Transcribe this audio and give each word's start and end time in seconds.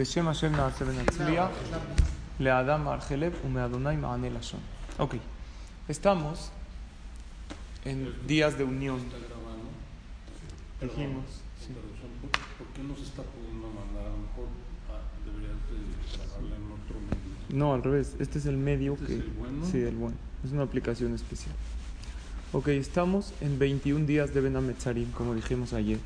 Beshem 0.00 0.24
Hashem 0.24 0.52
Naase 0.52 0.82
Benatzliach, 0.82 1.50
Le 2.38 2.50
Adam 2.50 2.88
estamos 5.88 6.50
en 7.84 8.14
días 8.26 8.56
de 8.56 8.64
unión. 8.64 8.98
No 17.50 17.74
al 17.74 17.82
revés. 17.82 18.16
Este 18.18 18.38
es 18.38 18.46
el 18.46 18.56
medio 18.56 18.96
que. 18.96 19.22
Sí, 19.70 19.82
el 19.82 19.96
bueno. 19.96 20.16
Es 20.42 20.52
una 20.52 20.62
aplicación 20.62 21.14
especial. 21.14 21.54
Ok, 22.54 22.68
estamos 22.68 23.34
en 23.42 23.58
21 23.58 24.06
días 24.06 24.32
de 24.32 24.40
Benametzarim, 24.40 25.10
como 25.12 25.34
dijimos 25.34 25.74
ayer. 25.74 25.98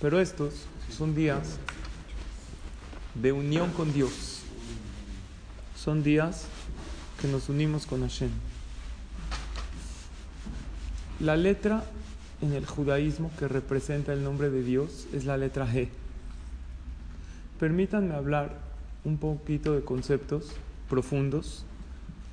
Pero 0.00 0.18
estos 0.18 0.64
son 0.90 1.14
días 1.14 1.58
de 3.14 3.32
unión 3.32 3.70
con 3.70 3.92
Dios. 3.92 4.40
Son 5.76 6.02
días 6.02 6.46
que 7.20 7.28
nos 7.28 7.48
unimos 7.48 7.86
con 7.86 8.00
Hashem. 8.00 8.30
La 11.20 11.36
letra 11.36 11.84
en 12.40 12.52
el 12.52 12.66
judaísmo 12.66 13.30
que 13.38 13.48
representa 13.48 14.12
el 14.12 14.24
nombre 14.24 14.50
de 14.50 14.62
Dios 14.62 15.06
es 15.12 15.24
la 15.24 15.36
letra 15.36 15.66
G. 15.66 15.88
Permítanme 17.58 18.14
hablar 18.14 18.58
un 19.04 19.18
poquito 19.18 19.74
de 19.74 19.82
conceptos 19.82 20.52
profundos 20.88 21.64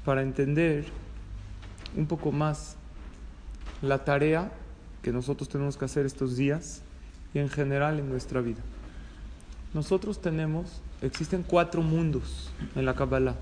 para 0.04 0.22
entender 0.22 0.86
un 1.96 2.08
poco 2.08 2.32
más 2.32 2.76
la 3.82 4.04
tarea 4.04 4.52
que 5.02 5.12
nosotros 5.12 5.50
tenemos 5.50 5.78
que 5.78 5.86
hacer 5.86 6.06
estos 6.06 6.38
días 6.38 6.82
y 7.34 7.40
en 7.40 7.50
general 7.50 8.00
en 8.00 8.10
nuestra 8.10 8.42
vida. 8.42 8.62
Nosotros 9.74 10.22
tenemos, 10.22 10.82
existen 11.02 11.44
cuatro 11.44 11.82
mundos 11.82 12.52
en 12.76 12.86
la 12.86 12.94
Kabbalah. 12.94 13.36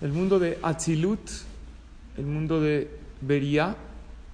El 0.00 0.12
mundo 0.12 0.38
de 0.38 0.58
Atzilut, 0.62 1.20
el 2.16 2.26
mundo 2.26 2.60
de 2.60 2.90
Beria, 3.20 3.76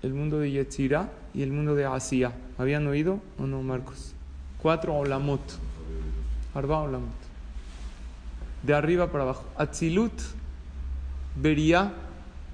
el 0.02 0.14
mundo 0.14 0.38
de 0.38 0.50
Yetzirah 0.50 1.10
y 1.34 1.42
el 1.42 1.52
mundo 1.52 1.74
de 1.74 1.84
Asia. 1.84 2.32
¿Habían 2.58 2.86
oído 2.86 3.20
o 3.38 3.46
no, 3.46 3.62
Marcos? 3.62 4.12
Cuatro 4.60 4.94
olamot. 4.94 5.40
Arba 6.54 6.80
olamot. 6.80 7.10
De 8.62 8.74
arriba 8.74 9.12
para 9.12 9.24
abajo. 9.24 9.44
Atzilut, 9.56 10.12
Beria, 11.36 11.92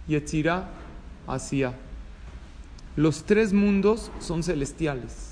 Yetzirah, 0.08 0.68
Asia. 1.26 1.74
Los 2.96 3.24
tres 3.24 3.52
mundos 3.52 4.10
son 4.18 4.42
celestiales. 4.42 5.27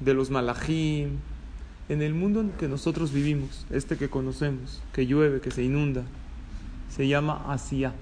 De 0.00 0.14
los 0.14 0.30
malachim. 0.30 1.18
En 1.88 2.00
el 2.00 2.14
mundo 2.14 2.40
en 2.40 2.50
que 2.50 2.66
nosotros 2.66 3.12
vivimos, 3.12 3.66
este 3.70 3.96
que 3.96 4.08
conocemos, 4.08 4.80
que 4.92 5.06
llueve, 5.06 5.40
que 5.40 5.50
se 5.50 5.62
inunda, 5.62 6.02
se 6.88 7.06
llama 7.06 7.44
Asia. 7.52 7.92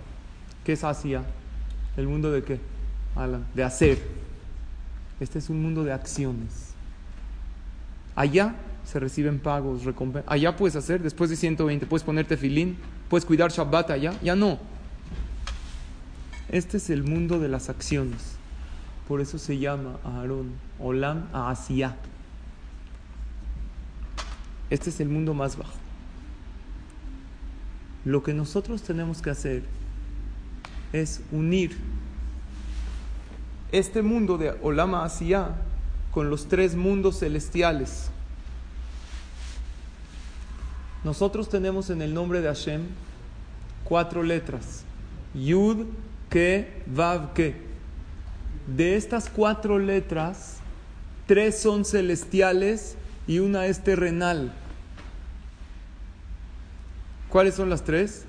¿Qué 0.65 0.75
es 0.75 0.85
Asia? 0.85 1.25
¿El 1.97 2.07
mundo 2.07 2.31
de 2.31 2.45
qué? 2.45 2.61
De 3.55 3.65
hacer. 3.65 3.99
Este 5.21 5.39
es 5.39 5.51
un 5.51 5.63
mundo 5.63 5.83
de 5.83 5.93
acciones. 5.93 6.75
Allá 8.15 8.55
se 8.85 9.01
reciben 9.01 9.39
pagos, 9.39 9.85
recompensas. 9.85 10.31
Allá 10.33 10.57
puedes 10.57 10.77
hacer, 10.77 11.03
después 11.03 11.31
de 11.31 11.37
120, 11.37 11.87
puedes 11.87 12.05
ponerte 12.05 12.37
filín, 12.37 12.77
puedes 13.09 13.25
cuidar 13.25 13.51
Shabbat 13.51 13.91
allá. 13.91 14.15
Ya 14.23 14.37
no. 14.37 14.59
Este 16.49 16.77
es 16.77 16.91
el 16.91 17.03
mundo 17.03 17.39
de 17.39 17.49
las 17.49 17.69
acciones. 17.69 18.37
Por 19.13 19.21
eso 19.21 19.37
se 19.37 19.59
llama 19.59 19.99
Aarón, 20.05 20.53
Olam 20.79 21.29
a 21.35 21.51
Asia. 21.51 21.97
Este 24.71 24.89
es 24.89 25.01
el 25.01 25.11
mundo 25.11 25.35
más 25.35 25.59
bajo. 25.59 25.75
Lo 28.07 28.23
que 28.23 28.33
nosotros 28.33 28.81
tenemos 28.81 29.21
que 29.21 29.29
hacer 29.29 29.65
es 30.95 31.21
unir 31.31 31.77
este 33.71 34.01
mundo 34.01 34.39
de 34.39 34.57
Olama 34.63 35.05
Asia 35.05 35.57
con 36.11 36.31
los 36.31 36.49
tres 36.49 36.75
mundos 36.75 37.19
celestiales. 37.19 38.09
Nosotros 41.05 41.51
tenemos 41.51 41.91
en 41.91 42.01
el 42.01 42.15
nombre 42.15 42.41
de 42.41 42.49
Hashem 42.49 42.81
cuatro 43.85 44.23
letras. 44.23 44.85
Yud, 45.35 45.85
Ke, 46.31 46.83
Vav, 46.87 47.35
Ke. 47.35 47.72
De 48.67 48.97
estas 48.97 49.29
cuatro 49.29 49.79
letras, 49.79 50.59
tres 51.27 51.61
son 51.61 51.85
celestiales 51.85 52.97
y 53.27 53.41
una 53.41 53.67
es 53.67 53.83
terrenal. 53.83 54.53
¿Cuáles 57.29 57.55
son 57.55 57.71
las 57.71 57.83
tres? 57.83 58.25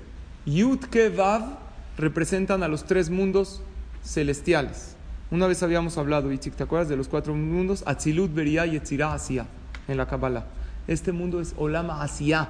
Yud, 0.46 0.80
Ke, 0.80 1.08
Vav 1.08 1.58
representan 1.96 2.62
a 2.62 2.68
los 2.68 2.84
tres 2.84 3.10
mundos 3.10 3.62
celestiales. 4.02 4.96
Una 5.30 5.46
vez 5.46 5.62
habíamos 5.62 5.98
hablado, 5.98 6.32
Itzik, 6.32 6.54
¿te 6.54 6.62
acuerdas 6.62 6.88
de 6.88 6.96
los 6.96 7.08
cuatro 7.08 7.34
mundos? 7.34 7.82
Atzilut, 7.86 8.32
Beria 8.34 8.66
y 8.66 8.76
Etzirah, 8.76 9.14
Asia, 9.14 9.46
en 9.88 9.96
la 9.96 10.06
Kabbalah. 10.06 10.46
Este 10.86 11.12
mundo 11.12 11.40
es 11.40 11.54
Olama 11.56 12.02
Asia. 12.02 12.48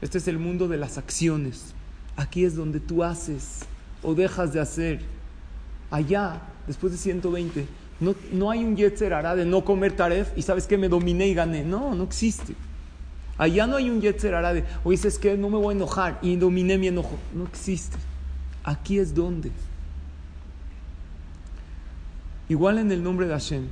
Este 0.00 0.18
es 0.18 0.28
el 0.28 0.38
mundo 0.38 0.68
de 0.68 0.76
las 0.76 0.98
acciones. 0.98 1.74
Aquí 2.16 2.44
es 2.44 2.56
donde 2.56 2.80
tú 2.80 3.04
haces 3.04 3.60
o 4.02 4.14
dejas 4.14 4.52
de 4.52 4.60
hacer. 4.60 5.00
Allá, 5.90 6.40
después 6.70 6.92
de 6.92 6.98
120, 6.98 7.66
no, 7.98 8.14
no 8.32 8.48
hay 8.48 8.62
un 8.62 8.76
Yetzer 8.76 9.12
hará 9.12 9.34
de 9.34 9.44
no 9.44 9.64
comer 9.64 9.96
taref 9.96 10.30
y 10.36 10.42
sabes 10.42 10.68
que 10.68 10.78
me 10.78 10.88
dominé 10.88 11.26
y 11.26 11.34
gané. 11.34 11.64
No, 11.64 11.96
no 11.96 12.04
existe. 12.04 12.54
Allá 13.38 13.66
no 13.66 13.74
hay 13.74 13.90
un 13.90 14.00
Yetzer 14.00 14.36
hará 14.36 14.54
de, 14.54 14.62
oye, 14.84 15.08
es 15.08 15.18
que 15.18 15.36
no 15.36 15.50
me 15.50 15.58
voy 15.58 15.74
a 15.74 15.76
enojar 15.76 16.20
y 16.22 16.36
dominé 16.36 16.78
mi 16.78 16.86
enojo. 16.86 17.18
No 17.34 17.44
existe. 17.44 17.96
Aquí 18.62 19.00
es 19.00 19.12
donde. 19.12 19.50
Igual 22.48 22.78
en 22.78 22.92
el 22.92 23.02
nombre 23.02 23.26
de 23.26 23.32
Hashem. 23.32 23.66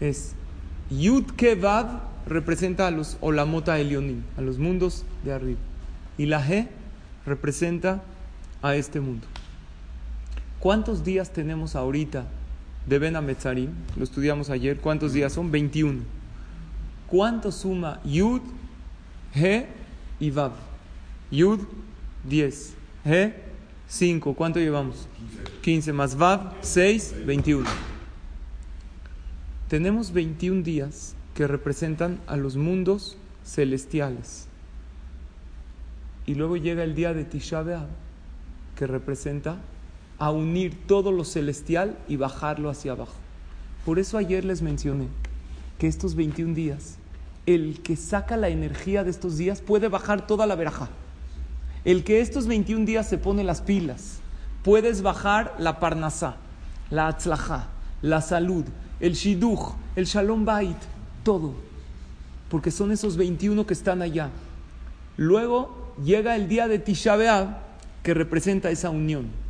Es 0.00 0.34
Yud 0.90 1.26
Kevav 1.36 2.00
representa 2.26 2.88
a 2.88 2.90
los 2.90 3.16
Olamota 3.20 3.78
Elionim, 3.78 4.24
a 4.36 4.40
los 4.40 4.58
mundos 4.58 5.04
de 5.24 5.32
arriba. 5.32 5.60
Y 6.18 6.26
la 6.26 6.44
G 6.44 6.66
representa 7.24 8.02
a 8.60 8.74
este 8.74 8.98
mundo. 8.98 9.28
¿Cuántos 10.66 11.04
días 11.04 11.32
tenemos 11.32 11.76
ahorita 11.76 12.26
de 12.88 12.98
Ben 12.98 13.14
Ametzarim? 13.14 13.70
Lo 13.96 14.02
estudiamos 14.02 14.50
ayer. 14.50 14.80
¿Cuántos 14.80 15.12
días 15.12 15.32
son? 15.32 15.52
21. 15.52 16.00
¿Cuánto 17.06 17.52
suma 17.52 18.00
Yud, 18.02 18.40
G 19.32 19.66
y 20.18 20.30
Vav? 20.32 20.54
Yud, 21.30 21.60
10. 22.28 22.74
G, 23.04 23.32
5. 23.86 24.34
¿Cuánto 24.34 24.58
llevamos? 24.58 25.06
15 25.62 25.92
más 25.92 26.16
Vav, 26.16 26.54
6, 26.62 27.14
21. 27.24 27.64
Tenemos 29.68 30.12
21 30.12 30.64
días 30.64 31.14
que 31.36 31.46
representan 31.46 32.18
a 32.26 32.36
los 32.36 32.56
mundos 32.56 33.16
celestiales. 33.44 34.48
Y 36.26 36.34
luego 36.34 36.56
llega 36.56 36.82
el 36.82 36.96
día 36.96 37.14
de 37.14 37.22
Tisha 37.22 37.62
B'Av, 37.62 37.86
que 38.74 38.88
representa 38.88 39.60
a 40.18 40.30
unir 40.30 40.86
todo 40.86 41.12
lo 41.12 41.24
celestial 41.24 41.98
y 42.08 42.16
bajarlo 42.16 42.70
hacia 42.70 42.92
abajo. 42.92 43.16
Por 43.84 43.98
eso 43.98 44.18
ayer 44.18 44.44
les 44.44 44.62
mencioné 44.62 45.08
que 45.78 45.86
estos 45.86 46.14
21 46.14 46.54
días, 46.54 46.96
el 47.44 47.80
que 47.82 47.96
saca 47.96 48.36
la 48.36 48.48
energía 48.48 49.04
de 49.04 49.10
estos 49.10 49.36
días 49.36 49.60
puede 49.60 49.88
bajar 49.88 50.26
toda 50.26 50.46
la 50.46 50.56
veraja. 50.56 50.88
El 51.84 52.02
que 52.02 52.20
estos 52.20 52.46
21 52.46 52.84
días 52.84 53.08
se 53.08 53.18
pone 53.18 53.44
las 53.44 53.60
pilas, 53.60 54.18
puedes 54.64 55.02
bajar 55.02 55.54
la 55.58 55.78
parnasá, 55.78 56.36
la 56.90 57.06
atzlajá, 57.08 57.68
la 58.02 58.20
salud, 58.20 58.64
el 58.98 59.12
shidduch, 59.12 59.74
el 59.94 60.06
shalom 60.06 60.44
bait, 60.44 60.76
todo. 61.22 61.54
Porque 62.48 62.70
son 62.70 62.90
esos 62.90 63.16
21 63.16 63.66
que 63.66 63.74
están 63.74 64.02
allá. 64.02 64.30
Luego 65.16 65.94
llega 66.04 66.34
el 66.36 66.48
día 66.48 66.68
de 66.68 66.78
Tisha 66.78 67.62
que 68.02 68.14
representa 68.14 68.70
esa 68.70 68.90
unión. 68.90 69.45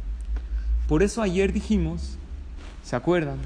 Por 0.88 1.02
eso 1.02 1.20
ayer 1.22 1.52
dijimos, 1.52 2.16
¿se 2.84 2.94
acuerdan? 2.94 3.38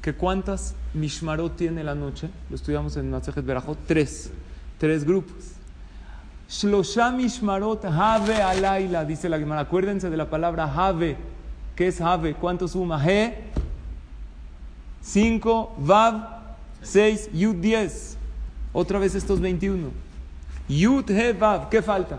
Que 0.00 0.14
cuántas 0.14 0.74
mishmarot 0.94 1.56
tiene 1.56 1.84
la 1.84 1.94
noche, 1.94 2.30
lo 2.48 2.56
estudiamos 2.56 2.96
en 2.96 3.10
Masejet 3.10 3.44
Berajot, 3.44 3.78
tres, 3.86 4.30
tres 4.78 5.04
grupos. 5.04 5.56
Shlosha 6.48 7.10
mishmarot 7.10 7.84
have 7.84 8.34
alayla, 8.42 9.04
dice 9.04 9.28
la 9.28 9.38
Gemara. 9.38 9.62
Acuérdense 9.62 10.08
de 10.08 10.16
la 10.16 10.30
palabra 10.30 10.64
have. 10.64 11.16
¿Qué 11.74 11.88
es 11.88 12.00
have? 12.00 12.34
¿Cuánto 12.34 12.68
suma? 12.68 13.02
He, 13.04 13.34
5, 15.02 15.74
Vav, 15.78 16.56
6, 16.82 17.30
Yud 17.32 17.56
10. 17.56 18.16
Otra 18.72 18.98
vez 18.98 19.14
estos 19.14 19.40
21. 19.40 19.90
Yud, 20.68 21.10
He, 21.10 21.32
Vav. 21.32 21.68
¿Qué 21.68 21.82
falta? 21.82 22.18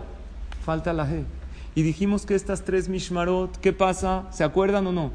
Falta 0.64 0.92
la 0.92 1.04
He. 1.04 1.37
Y 1.78 1.84
dijimos 1.84 2.26
que 2.26 2.34
estas 2.34 2.64
tres 2.64 2.88
mishmarot, 2.88 3.56
¿qué 3.60 3.72
pasa? 3.72 4.24
¿Se 4.32 4.42
acuerdan 4.42 4.88
o 4.88 4.92
no? 4.92 5.12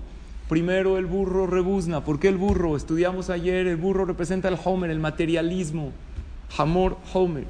Primero 0.48 0.98
el 0.98 1.06
burro 1.06 1.46
rebuzna. 1.46 2.06
¿Por 2.06 2.22
qué 2.22 2.30
el 2.30 2.38
burro? 2.38 2.78
Estudiamos 2.78 3.30
ayer, 3.30 3.68
el 3.68 3.76
burro 3.76 4.06
representa 4.06 4.48
el 4.48 4.58
Homer, 4.64 4.90
el 4.90 5.02
materialismo. 5.02 5.92
Hamor 6.58 6.96
Homer. 7.14 7.48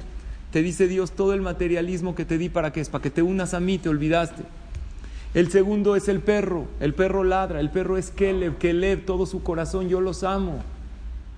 Te 0.50 0.62
dice 0.62 0.88
Dios, 0.88 1.12
todo 1.12 1.32
el 1.32 1.42
materialismo 1.42 2.16
que 2.16 2.24
te 2.24 2.38
di 2.38 2.48
para 2.48 2.72
qué 2.72 2.80
es, 2.80 2.88
para 2.88 3.02
que 3.02 3.10
te 3.10 3.22
unas 3.22 3.54
a 3.54 3.60
mí, 3.60 3.78
te 3.78 3.88
olvidaste. 3.88 4.42
El 5.32 5.48
segundo 5.48 5.94
es 5.94 6.08
el 6.08 6.18
perro. 6.18 6.66
El 6.80 6.92
perro 6.92 7.22
ladra, 7.22 7.60
el 7.60 7.70
perro 7.70 7.96
es 7.96 8.10
Keleb, 8.10 8.58
Keleb, 8.58 9.04
todo 9.04 9.26
su 9.26 9.44
corazón, 9.44 9.88
yo 9.88 10.00
los 10.00 10.24
amo. 10.24 10.58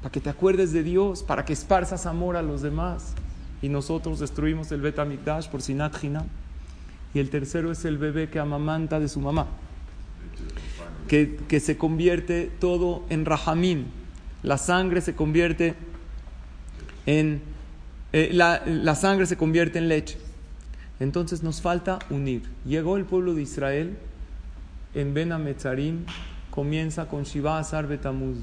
Para 0.01 0.13
que 0.13 0.23
te 0.23 0.31
acuerdes 0.31 0.73
de 0.73 0.83
Dios, 0.83 1.23
para 1.23 1.45
que 1.45 1.53
esparzas 1.53 2.07
amor 2.07 2.37
a 2.37 2.43
los 2.43 2.63
demás. 2.63 3.13
Y 3.61 3.69
nosotros 3.69 4.19
destruimos 4.19 4.73
el 4.73 4.81
Bet 4.81 4.99
Amikdash 4.99 5.51
por 5.51 5.61
Sinat 5.61 6.03
Hinam. 6.03 6.25
Y 7.17 7.19
el 7.19 7.31
tercero 7.31 7.73
es 7.73 7.87
el 7.87 7.97
bebé 7.97 8.29
que 8.29 8.39
amamanta 8.39 9.01
de 9.01 9.09
su 9.09 9.21
mamá 9.21 9.47
que, 11.09 11.61
se 11.61 11.79
convierte 11.79 12.51
todo 12.61 13.05
en 13.09 13.25
rahamim. 13.25 13.87
La 14.43 14.59
sangre 14.59 15.01
se 15.01 15.15
convierte 15.15 15.77
en. 17.07 17.41
Eh, 18.13 18.33
la, 18.35 18.95
sangre 18.97 19.25
se 19.25 19.39
convierte 19.39 19.79
en 19.79 19.89
leche. 19.89 20.19
Entonces 21.01 21.43
nos 21.43 21.63
falta 21.63 22.01
unir. 22.11 22.43
Llegó 22.67 22.99
el 22.99 23.07
pueblo 23.07 23.33
de 23.33 23.41
Israel 23.41 23.97
en 24.93 25.15
Ben 25.15 25.33
comienza 26.51 27.09
con 27.09 27.23
Shiva 27.23 27.59
Azar 27.59 27.87
Betamuz. 27.87 28.37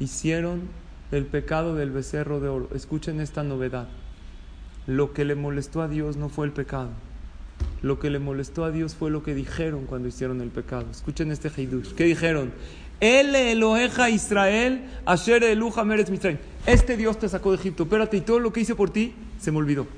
Hicieron 0.00 0.68
el 1.12 1.24
pecado 1.24 1.76
del 1.76 1.90
becerro 1.90 2.40
de 2.40 2.48
oro. 2.48 2.68
Escuchen 2.74 3.22
esta 3.22 3.42
novedad. 3.42 3.88
Lo 4.86 5.14
que 5.14 5.24
le 5.24 5.34
molestó 5.34 5.80
a 5.80 5.88
Dios 5.88 6.18
no 6.18 6.28
fue 6.28 6.44
el 6.44 6.52
pecado 6.52 6.90
lo 7.82 7.98
que 7.98 8.10
le 8.10 8.20
molestó 8.20 8.64
a 8.64 8.70
Dios 8.70 8.94
fue 8.94 9.10
lo 9.10 9.22
que 9.22 9.34
dijeron 9.34 9.86
cuando 9.86 10.08
hicieron 10.08 10.40
el 10.40 10.48
pecado. 10.48 10.86
Escuchen 10.90 11.32
este 11.32 11.50
Heidush. 11.54 11.92
¿Qué 11.94 12.04
dijeron? 12.04 12.52
El 13.00 13.34
Eloheja 13.34 14.08
Israel, 14.08 14.82
Asher 15.04 15.42
Eluja 15.42 15.84
Meretz 15.84 16.08
Mitzrayim. 16.08 16.38
Este 16.64 16.96
Dios 16.96 17.18
te 17.18 17.28
sacó 17.28 17.50
de 17.50 17.58
Egipto. 17.58 17.82
Espérate, 17.82 18.16
y 18.16 18.20
todo 18.20 18.38
lo 18.38 18.52
que 18.52 18.60
hice 18.60 18.76
por 18.76 18.90
ti 18.90 19.12
se 19.40 19.50
me 19.50 19.58
olvidó. 19.58 19.88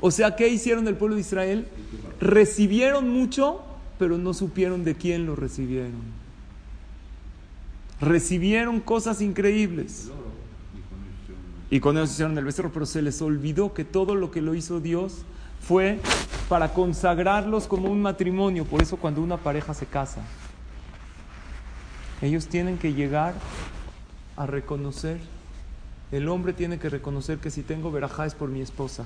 O 0.00 0.12
sea, 0.12 0.36
¿qué 0.36 0.48
hicieron 0.48 0.86
el 0.86 0.94
pueblo 0.94 1.16
de 1.16 1.22
Israel? 1.22 1.66
Recibieron 2.20 3.08
mucho, 3.08 3.62
pero 3.98 4.16
no 4.18 4.32
supieron 4.32 4.84
de 4.84 4.94
quién 4.94 5.26
lo 5.26 5.34
recibieron. 5.34 6.14
Recibieron 8.00 8.78
cosas 8.78 9.20
increíbles. 9.20 10.10
Y 11.68 11.80
con 11.80 11.96
ellos 11.96 12.12
hicieron 12.12 12.38
el 12.38 12.44
becerro, 12.44 12.70
pero 12.72 12.86
se 12.86 13.02
les 13.02 13.20
olvidó 13.20 13.74
que 13.74 13.84
todo 13.84 14.14
lo 14.14 14.30
que 14.30 14.40
lo 14.40 14.54
hizo 14.54 14.78
Dios 14.78 15.24
fue 15.66 15.98
para 16.48 16.72
consagrarlos 16.72 17.66
como 17.66 17.90
un 17.90 18.00
matrimonio. 18.00 18.64
Por 18.64 18.82
eso 18.82 18.96
cuando 18.96 19.20
una 19.20 19.36
pareja 19.36 19.74
se 19.74 19.86
casa, 19.86 20.20
ellos 22.22 22.46
tienen 22.46 22.78
que 22.78 22.94
llegar 22.94 23.34
a 24.36 24.46
reconocer, 24.46 25.18
el 26.12 26.28
hombre 26.28 26.52
tiene 26.52 26.78
que 26.78 26.88
reconocer 26.88 27.38
que 27.38 27.50
si 27.50 27.62
tengo 27.62 27.90
verajá 27.90 28.26
es 28.26 28.34
por 28.34 28.48
mi 28.48 28.60
esposa, 28.60 29.04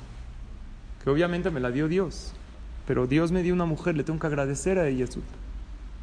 que 1.02 1.10
obviamente 1.10 1.50
me 1.50 1.60
la 1.60 1.70
dio 1.70 1.88
Dios, 1.88 2.32
pero 2.86 3.06
Dios 3.06 3.32
me 3.32 3.42
dio 3.42 3.54
una 3.54 3.64
mujer, 3.64 3.96
le 3.96 4.04
tengo 4.04 4.18
que 4.18 4.26
agradecer 4.26 4.78
a 4.78 4.86
ella 4.86 5.06
su 5.06 5.22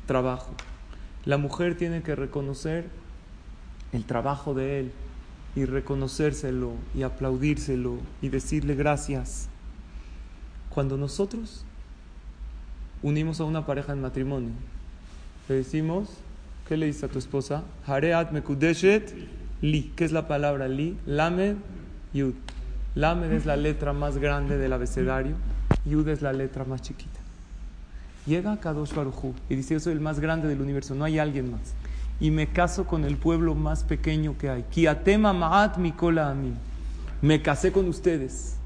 trabajo. 0.08 0.54
La 1.26 1.38
mujer 1.38 1.78
tiene 1.78 2.02
que 2.02 2.16
reconocer 2.16 2.86
el 3.92 4.06
trabajo 4.06 4.54
de 4.54 4.80
él 4.80 4.92
y 5.56 5.66
reconocérselo 5.66 6.72
y 6.96 7.04
aplaudírselo 7.04 7.98
y 8.22 8.30
decirle 8.30 8.76
gracias. 8.76 9.50
Cuando 10.78 10.96
nosotros 10.96 11.64
unimos 13.02 13.40
a 13.40 13.46
una 13.46 13.66
pareja 13.66 13.94
en 13.94 14.02
matrimonio, 14.02 14.52
le 15.50 15.56
decimos, 15.56 16.08
¿qué 16.68 16.78
le 16.78 16.86
dices 16.86 17.04
a 17.04 17.08
tu 17.08 17.18
esposa? 17.18 17.64
Hareat 17.88 18.32
mekudeshet 18.32 19.12
li. 19.60 19.92
¿Qué 19.96 20.06
es 20.06 20.12
la 20.12 20.28
palabra 20.28 20.68
li? 20.68 20.96
Lamed 21.08 21.56
yud. 22.14 22.36
Lamed 22.94 23.32
es 23.32 23.48
la 23.48 23.56
letra 23.56 23.92
más 23.92 24.20
grande 24.20 24.60
del 24.60 24.72
abecedario, 24.72 25.36
yud 25.84 26.08
es 26.10 26.22
la 26.22 26.32
letra 26.32 26.64
más 26.64 26.84
chiquita. 26.84 27.22
Llega 28.28 28.52
a 28.52 28.60
Kadosh 28.60 28.94
Baruchu 28.94 29.34
y 29.50 29.56
dice, 29.56 29.74
yo 29.74 29.80
soy 29.80 29.94
el 29.94 30.00
más 30.00 30.20
grande 30.20 30.48
del 30.48 30.62
universo, 30.62 30.94
no 30.94 31.06
hay 31.06 31.18
alguien 31.18 31.54
más. 31.54 31.74
Y 32.20 32.30
me 32.30 32.46
caso 32.46 32.86
con 32.86 33.04
el 33.04 33.18
pueblo 33.18 33.56
más 33.56 33.84
pequeño 33.84 34.38
que 34.38 34.52
hay. 34.52 34.62
Kiatema 34.70 35.34
ma'at 35.34 35.80
mikola 35.80 36.30
amin. 36.30 36.54
Me 37.24 37.42
casé 37.42 37.72
con 37.72 37.88
ustedes. 37.88 38.58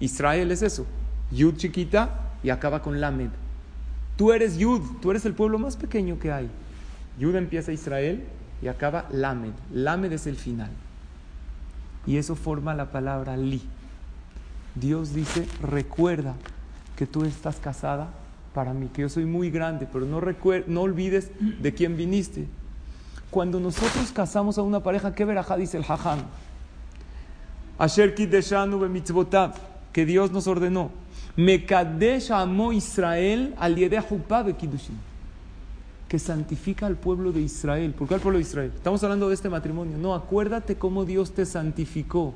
Israel 0.00 0.50
es 0.50 0.62
eso. 0.62 0.84
Yud 1.30 1.56
chiquita 1.56 2.10
y 2.42 2.50
acaba 2.50 2.82
con 2.82 3.00
Lamed. 3.00 3.30
Tú 4.16 4.32
eres 4.32 4.58
Yud, 4.58 4.82
tú 5.00 5.10
eres 5.10 5.24
el 5.24 5.34
pueblo 5.34 5.58
más 5.58 5.76
pequeño 5.76 6.18
que 6.18 6.32
hay. 6.32 6.48
Yud 7.18 7.34
empieza 7.36 7.72
Israel 7.72 8.24
y 8.62 8.68
acaba 8.68 9.06
Lamed. 9.10 9.52
Lamed 9.72 10.12
es 10.12 10.26
el 10.26 10.36
final. 10.36 10.70
Y 12.06 12.16
eso 12.16 12.34
forma 12.34 12.74
la 12.74 12.90
palabra 12.90 13.36
Li. 13.36 13.62
Dios 14.74 15.14
dice, 15.14 15.46
recuerda 15.62 16.34
que 16.96 17.06
tú 17.06 17.24
estás 17.24 17.56
casada 17.56 18.08
para 18.54 18.72
mí, 18.74 18.88
que 18.92 19.02
yo 19.02 19.08
soy 19.08 19.24
muy 19.24 19.50
grande, 19.50 19.86
pero 19.90 20.06
no, 20.06 20.20
no 20.66 20.80
olvides 20.82 21.30
de 21.40 21.74
quién 21.74 21.96
viniste. 21.96 22.46
Cuando 23.30 23.60
nosotros 23.60 24.10
casamos 24.12 24.58
a 24.58 24.62
una 24.62 24.82
pareja, 24.82 25.14
¿qué 25.14 25.24
verajá 25.24 25.56
dice 25.56 25.76
el 25.76 25.84
Hajam? 25.84 26.20
Asher 27.78 28.14
que 29.92 30.06
Dios 30.06 30.32
nos 30.32 30.46
ordenó. 30.46 30.90
Mekadesh 31.36 32.30
amó 32.32 32.72
Israel 32.72 33.54
al 33.58 33.74
Kiddushin. 33.76 34.98
Que 36.08 36.18
santifica 36.18 36.86
al 36.86 36.96
pueblo 36.96 37.30
de 37.30 37.40
Israel. 37.40 37.92
¿Por 37.92 38.08
qué 38.08 38.14
al 38.14 38.20
pueblo 38.20 38.38
de 38.38 38.42
Israel? 38.42 38.72
Estamos 38.74 39.02
hablando 39.04 39.28
de 39.28 39.34
este 39.34 39.48
matrimonio. 39.48 39.96
No, 39.96 40.14
acuérdate 40.14 40.76
cómo 40.76 41.04
Dios 41.04 41.32
te 41.32 41.46
santificó 41.46 42.34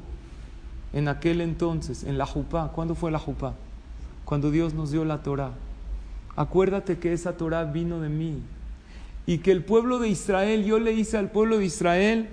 en 0.93 1.09
aquel 1.09 1.41
entonces, 1.41 2.05
en 2.05 2.17
la 2.17 2.25
Jupá. 2.25 2.71
¿Cuándo 2.73 2.95
fue 2.95 3.11
la 3.11 3.19
Jupá? 3.19 3.55
Cuando 4.25 4.53
Dios 4.53 4.75
nos 4.75 4.93
dio 4.93 5.05
la 5.05 5.23
Torah. 5.23 5.51
Acuérdate 6.37 6.99
que 6.99 7.13
esa 7.13 7.37
Torah 7.37 7.65
vino 7.65 8.01
de 8.01 8.09
mí. 8.09 8.39
Y 9.27 9.39
que 9.39 9.51
el 9.51 9.65
pueblo 9.65 9.99
de 9.99 10.09
Israel, 10.09 10.65
yo 10.65 10.79
le 10.79 10.93
hice 10.93 11.17
al 11.17 11.31
pueblo 11.31 11.59
de 11.59 11.65
Israel 11.65 12.29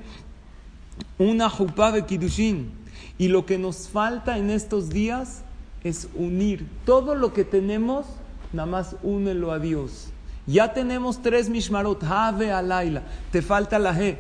una 1.17 1.49
Jupá 1.49 1.91
de 1.91 2.05
Kiddushin. 2.05 2.71
Y 3.17 3.29
lo 3.29 3.47
que 3.47 3.57
nos 3.57 3.87
falta 3.87 4.37
en 4.37 4.51
estos 4.51 4.89
días 4.89 5.43
es 5.83 6.07
unir 6.15 6.67
todo 6.85 7.15
lo 7.15 7.33
que 7.33 7.43
tenemos, 7.43 8.05
nada 8.53 8.67
más 8.67 8.95
únelo 9.03 9.51
a 9.51 9.59
Dios. 9.59 10.09
Ya 10.47 10.73
tenemos 10.73 11.21
tres 11.21 11.49
Mishmarot, 11.49 12.03
Have 12.03 12.51
Alaila, 12.51 13.03
te 13.31 13.41
falta 13.41 13.79
la 13.79 13.95
G, 13.95 14.17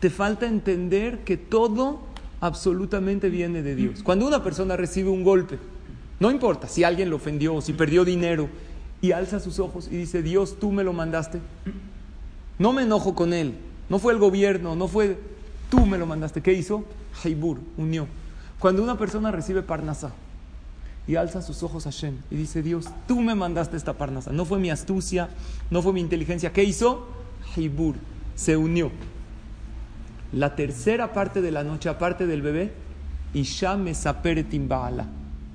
te 0.00 0.10
falta 0.10 0.46
entender 0.46 1.20
que 1.24 1.36
todo 1.36 2.00
absolutamente 2.40 3.28
viene 3.30 3.62
de 3.62 3.74
Dios. 3.74 4.02
Cuando 4.02 4.26
una 4.26 4.42
persona 4.42 4.76
recibe 4.76 5.10
un 5.10 5.22
golpe, 5.22 5.58
no 6.18 6.30
importa 6.30 6.68
si 6.68 6.84
alguien 6.84 7.10
lo 7.10 7.16
ofendió, 7.16 7.60
si 7.60 7.72
perdió 7.72 8.04
dinero, 8.04 8.48
y 9.02 9.10
alza 9.10 9.40
sus 9.40 9.58
ojos 9.58 9.88
y 9.90 9.96
dice, 9.96 10.22
Dios, 10.22 10.56
tú 10.60 10.70
me 10.70 10.84
lo 10.84 10.92
mandaste. 10.92 11.40
No 12.58 12.72
me 12.72 12.82
enojo 12.82 13.14
con 13.14 13.32
él, 13.32 13.56
no 13.88 13.98
fue 13.98 14.12
el 14.12 14.20
gobierno, 14.20 14.76
no 14.76 14.86
fue, 14.86 15.18
tú 15.68 15.84
me 15.84 15.98
lo 15.98 16.06
mandaste. 16.06 16.40
¿Qué 16.40 16.52
hizo? 16.52 16.84
Haibur, 17.22 17.58
unió. 17.76 18.06
Cuando 18.60 18.82
una 18.82 18.96
persona 18.96 19.32
recibe 19.32 19.62
Parnasá, 19.62 20.12
y 21.06 21.16
alza 21.16 21.42
sus 21.42 21.62
ojos 21.62 21.86
a 21.86 21.90
Shem 21.90 22.18
y 22.30 22.36
dice, 22.36 22.62
Dios, 22.62 22.88
tú 23.08 23.20
me 23.20 23.34
mandaste 23.34 23.76
esta 23.76 23.94
parnasa. 23.94 24.32
No 24.32 24.44
fue 24.44 24.58
mi 24.58 24.70
astucia, 24.70 25.28
no 25.70 25.82
fue 25.82 25.92
mi 25.92 26.00
inteligencia. 26.00 26.52
¿Qué 26.52 26.64
hizo? 26.64 27.08
Hibur, 27.56 27.96
se 28.34 28.56
unió. 28.56 28.90
La 30.32 30.54
tercera 30.54 31.12
parte 31.12 31.42
de 31.42 31.50
la 31.50 31.64
noche, 31.64 31.88
aparte 31.88 32.26
del 32.26 32.40
bebé, 32.40 32.72
Isha 33.34 33.76
Mesaperetim 33.76 34.68
Baala, 34.68 35.06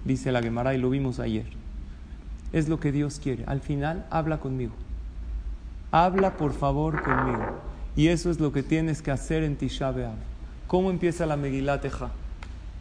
dice 0.05 0.31
la 0.31 0.41
Gemara 0.41 0.75
y 0.75 0.77
lo 0.77 0.89
vimos 0.89 1.19
ayer. 1.19 1.45
Es 2.53 2.69
lo 2.69 2.79
que 2.79 2.91
Dios 2.91 3.19
quiere. 3.19 3.43
Al 3.45 3.61
final, 3.61 4.05
habla 4.09 4.39
conmigo. 4.39 4.73
Habla 5.91 6.37
por 6.37 6.53
favor 6.53 7.01
conmigo. 7.01 7.59
Y 7.95 8.09
eso 8.09 8.29
es 8.29 8.39
lo 8.39 8.51
que 8.51 8.63
tienes 8.63 9.01
que 9.01 9.11
hacer 9.11 9.43
en 9.43 9.55
Tisha 9.55 9.91
B'Av. 9.91 10.15
¿Cómo 10.67 10.91
empieza 10.91 11.25
la 11.25 11.37
Megilat 11.37 11.83
Eja? 11.85 12.11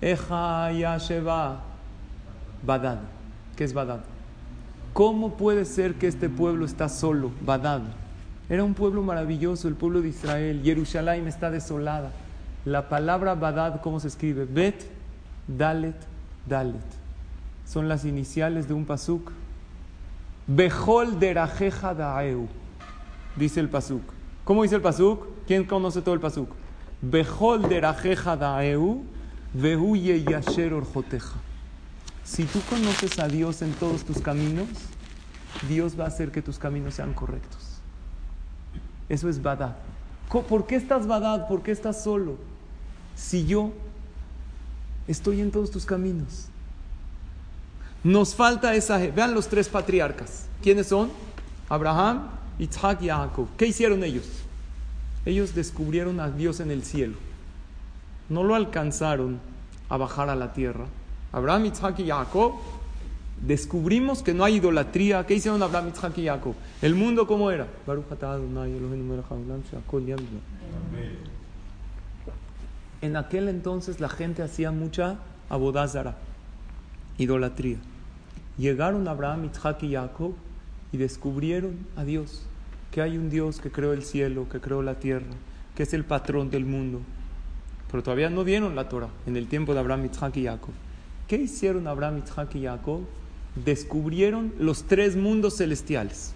Eja 0.00 0.72
Yasheva 0.72 1.75
Badad. 2.66 2.98
¿Qué 3.56 3.64
es 3.64 3.72
Badad? 3.72 4.00
¿Cómo 4.92 5.36
puede 5.36 5.64
ser 5.64 5.94
que 5.94 6.08
este 6.08 6.28
pueblo 6.28 6.64
está 6.64 6.88
solo? 6.88 7.30
Badad. 7.40 7.82
Era 8.48 8.64
un 8.64 8.74
pueblo 8.74 9.02
maravilloso, 9.02 9.68
el 9.68 9.74
pueblo 9.74 10.02
de 10.02 10.08
Israel. 10.08 10.60
Jerusalén 10.64 11.26
está 11.28 11.50
desolada. 11.50 12.12
La 12.64 12.88
palabra 12.88 13.34
Badad, 13.34 13.80
¿cómo 13.80 14.00
se 14.00 14.08
escribe? 14.08 14.44
Bet, 14.44 14.84
Dalet, 15.46 15.96
Dalet. 16.46 16.84
Son 17.64 17.88
las 17.88 18.04
iniciales 18.04 18.68
de 18.68 18.74
un 18.74 18.84
pasuk. 18.84 19.30
Bejol 20.46 21.18
derajeja 21.18 21.92
daeu, 21.92 22.46
dice 23.34 23.58
el 23.58 23.68
pasuk. 23.68 24.02
¿Cómo 24.44 24.62
dice 24.62 24.76
el 24.76 24.80
pasuk? 24.80 25.26
¿Quién 25.46 25.64
conoce 25.64 26.02
todo 26.02 26.14
el 26.14 26.20
pasuk? 26.20 26.48
Bejol 27.02 27.68
derajeja 27.68 28.36
daeu, 28.36 29.02
vehuye 29.52 30.22
yasher 30.22 30.72
orjoteja. 30.72 31.34
Si 32.26 32.44
tú 32.44 32.60
conoces 32.68 33.18
a 33.20 33.28
Dios 33.28 33.62
en 33.62 33.72
todos 33.74 34.04
tus 34.04 34.18
caminos, 34.18 34.66
Dios 35.68 35.98
va 35.98 36.04
a 36.04 36.08
hacer 36.08 36.32
que 36.32 36.42
tus 36.42 36.58
caminos 36.58 36.94
sean 36.94 37.14
correctos. 37.14 37.78
Eso 39.08 39.28
es 39.28 39.40
badad. 39.40 39.76
¿Por 40.28 40.66
qué 40.66 40.74
estás 40.74 41.06
badad? 41.06 41.46
¿Por 41.46 41.62
qué 41.62 41.70
estás 41.70 42.02
solo? 42.02 42.36
Si 43.14 43.46
yo 43.46 43.72
estoy 45.06 45.40
en 45.40 45.52
todos 45.52 45.70
tus 45.70 45.86
caminos. 45.86 46.48
Nos 48.02 48.34
falta 48.34 48.74
esa... 48.74 48.98
Vean 48.98 49.32
los 49.32 49.46
tres 49.46 49.68
patriarcas. 49.68 50.46
¿Quiénes 50.62 50.88
son? 50.88 51.10
Abraham, 51.68 52.28
Isaac 52.58 53.02
y 53.02 53.08
Jacob. 53.08 53.46
¿Qué 53.56 53.66
hicieron 53.66 54.02
ellos? 54.02 54.26
Ellos 55.24 55.54
descubrieron 55.54 56.18
a 56.18 56.28
Dios 56.28 56.58
en 56.58 56.72
el 56.72 56.82
cielo. 56.82 57.16
No 58.28 58.42
lo 58.42 58.56
alcanzaron 58.56 59.38
a 59.88 59.96
bajar 59.96 60.28
a 60.28 60.34
la 60.34 60.52
tierra. 60.52 60.86
Abraham, 61.36 61.66
Isaac 61.66 61.98
y 61.98 62.08
Jacob 62.08 62.54
descubrimos 63.46 64.22
que 64.22 64.32
no 64.32 64.42
hay 64.42 64.54
idolatría. 64.54 65.26
¿Qué 65.26 65.34
hicieron 65.34 65.62
Abraham, 65.62 65.90
Isaac 65.94 66.16
y 66.16 66.24
Jacob? 66.24 66.54
¿El 66.80 66.94
mundo 66.94 67.26
cómo 67.26 67.50
era? 67.50 67.66
En 73.02 73.16
aquel 73.16 73.50
entonces 73.50 74.00
la 74.00 74.08
gente 74.08 74.42
hacía 74.42 74.70
mucha 74.70 75.18
abodázara, 75.50 76.16
idolatría. 77.18 77.76
Llegaron 78.56 79.06
Abraham, 79.06 79.50
Isaac 79.52 79.82
y 79.82 79.92
Jacob 79.92 80.32
y 80.90 80.96
descubrieron 80.96 81.86
a 81.96 82.04
Dios, 82.04 82.46
que 82.90 83.02
hay 83.02 83.18
un 83.18 83.28
Dios 83.28 83.60
que 83.60 83.70
creó 83.70 83.92
el 83.92 84.04
cielo, 84.04 84.48
que 84.48 84.60
creó 84.60 84.80
la 84.80 84.94
tierra, 84.94 85.26
que 85.74 85.82
es 85.82 85.92
el 85.92 86.06
patrón 86.06 86.48
del 86.48 86.64
mundo. 86.64 87.02
Pero 87.90 88.02
todavía 88.02 88.30
no 88.30 88.42
dieron 88.42 88.74
la 88.74 88.88
Torah 88.88 89.10
en 89.26 89.36
el 89.36 89.48
tiempo 89.48 89.74
de 89.74 89.80
Abraham, 89.80 90.06
Isaac 90.06 90.34
y 90.38 90.46
Jacob. 90.46 90.72
¿Qué 91.26 91.36
hicieron 91.36 91.88
Abraham, 91.88 92.22
Isaac 92.24 92.54
y 92.54 92.64
Jacob? 92.64 93.00
Descubrieron 93.64 94.52
los 94.58 94.84
tres 94.84 95.16
mundos 95.16 95.56
celestiales. 95.56 96.34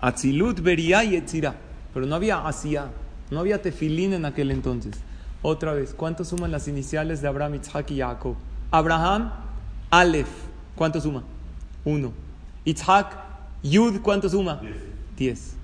Atzilut, 0.00 0.60
Beria 0.60 1.04
y 1.04 1.16
Etzira. 1.16 1.56
Pero 1.94 2.06
no 2.06 2.16
había 2.16 2.46
Asia, 2.46 2.90
no 3.30 3.40
había 3.40 3.62
tefilín 3.62 4.12
en 4.12 4.24
aquel 4.24 4.50
entonces. 4.50 4.96
Otra 5.42 5.72
vez, 5.72 5.94
¿cuánto 5.94 6.24
suman 6.24 6.50
las 6.50 6.68
iniciales 6.68 7.22
de 7.22 7.28
Abraham, 7.28 7.54
Isaac 7.54 7.90
y 7.92 7.98
Jacob? 7.98 8.34
Abraham, 8.70 9.32
Aleph. 9.90 10.28
¿Cuánto 10.74 11.00
suma? 11.00 11.22
Uno. 11.84 12.12
Isaac, 12.64 13.16
Yud, 13.62 14.00
¿cuánto 14.00 14.28
suma? 14.28 14.60
Diez. 15.16 15.54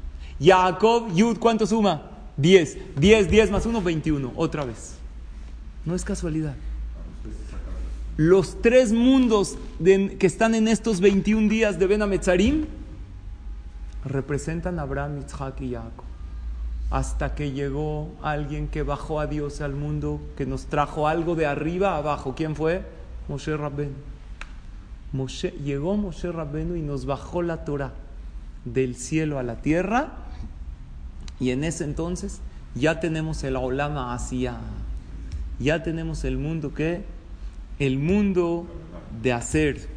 Jacob, 0.40 1.12
Yud, 1.12 1.38
¿cuánto 1.38 1.66
suma? 1.66 2.02
Diez. 2.36 2.78
Diez, 2.96 3.28
diez 3.28 3.50
más 3.50 3.66
uno, 3.66 3.82
veintiuno. 3.82 4.32
Otra 4.36 4.64
vez. 4.64 4.94
No 5.84 5.94
es 5.94 6.04
casualidad. 6.04 6.54
Los 8.20 8.60
tres 8.60 8.92
mundos 8.92 9.56
que 9.82 10.26
están 10.26 10.54
en 10.54 10.68
estos 10.68 11.00
21 11.00 11.48
días 11.48 11.78
de 11.78 11.86
Ben 11.86 12.02
Ametzarim 12.02 12.66
representan 14.04 14.78
a 14.78 14.82
Abraham, 14.82 15.22
Isaac 15.26 15.62
y 15.62 15.72
Jacob. 15.72 16.04
Hasta 16.90 17.34
que 17.34 17.52
llegó 17.52 18.12
alguien 18.20 18.68
que 18.68 18.82
bajó 18.82 19.20
a 19.20 19.26
Dios 19.26 19.62
al 19.62 19.72
mundo, 19.74 20.20
que 20.36 20.44
nos 20.44 20.66
trajo 20.66 21.08
algo 21.08 21.34
de 21.34 21.46
arriba 21.46 21.94
a 21.94 21.96
abajo. 21.96 22.34
¿Quién 22.36 22.56
fue? 22.56 22.84
Moshe 23.26 23.56
Rabben. 23.56 23.94
Llegó 25.64 25.96
Moshe 25.96 26.30
Rabbenu 26.30 26.76
y 26.76 26.82
nos 26.82 27.06
bajó 27.06 27.40
la 27.40 27.64
Torah 27.64 27.94
del 28.66 28.96
cielo 28.96 29.38
a 29.38 29.42
la 29.42 29.62
tierra. 29.62 30.10
Y 31.40 31.52
en 31.52 31.64
ese 31.64 31.84
entonces 31.84 32.42
ya 32.74 33.00
tenemos 33.00 33.42
el 33.44 33.56
Olama 33.56 34.12
Asia. 34.12 34.58
Ya 35.58 35.82
tenemos 35.82 36.24
el 36.24 36.36
mundo 36.36 36.74
que 36.74 37.18
el 37.80 37.98
mundo 37.98 38.66
de 39.22 39.32
hacer, 39.32 39.88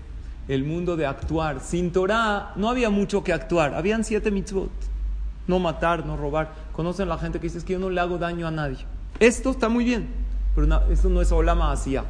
el 0.48 0.64
mundo 0.64 0.96
de 0.96 1.06
actuar. 1.06 1.60
Sin 1.60 1.92
Torah 1.92 2.54
no 2.56 2.70
había 2.70 2.90
mucho 2.90 3.24
que 3.24 3.34
actuar, 3.34 3.76
habían 3.76 4.04
siete 4.04 4.32
mitzvot. 4.32 4.72
No 5.46 5.60
matar, 5.60 6.06
no 6.06 6.18
robar. 6.18 6.54
Conocen 6.72 7.10
la 7.10 7.18
gente 7.18 7.40
que 7.40 7.48
dice 7.48 7.64
que 7.64 7.74
yo 7.74 7.80
no 7.80 7.90
le 7.90 8.00
hago 8.00 8.18
daño 8.18 8.48
a 8.48 8.52
nadie. 8.52 8.78
Esto 9.20 9.52
está 9.52 9.68
muy 9.70 9.84
bien, 9.84 10.08
pero 10.56 10.66
no, 10.66 10.82
esto 10.90 11.10
no 11.10 11.22
es 11.22 11.32
Olama 11.32 11.72
Asia. 11.74 12.06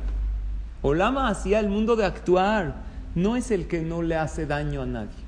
Olama 0.84 1.30
Asia, 1.30 1.60
el 1.60 1.70
mundo 1.70 1.96
de 1.96 2.06
actuar, 2.06 2.76
no 3.16 3.36
es 3.36 3.50
el 3.50 3.68
que 3.68 3.82
no 3.82 4.04
le 4.04 4.16
hace 4.16 4.46
daño 4.46 4.84
a 4.84 4.86
nadie. 4.86 5.24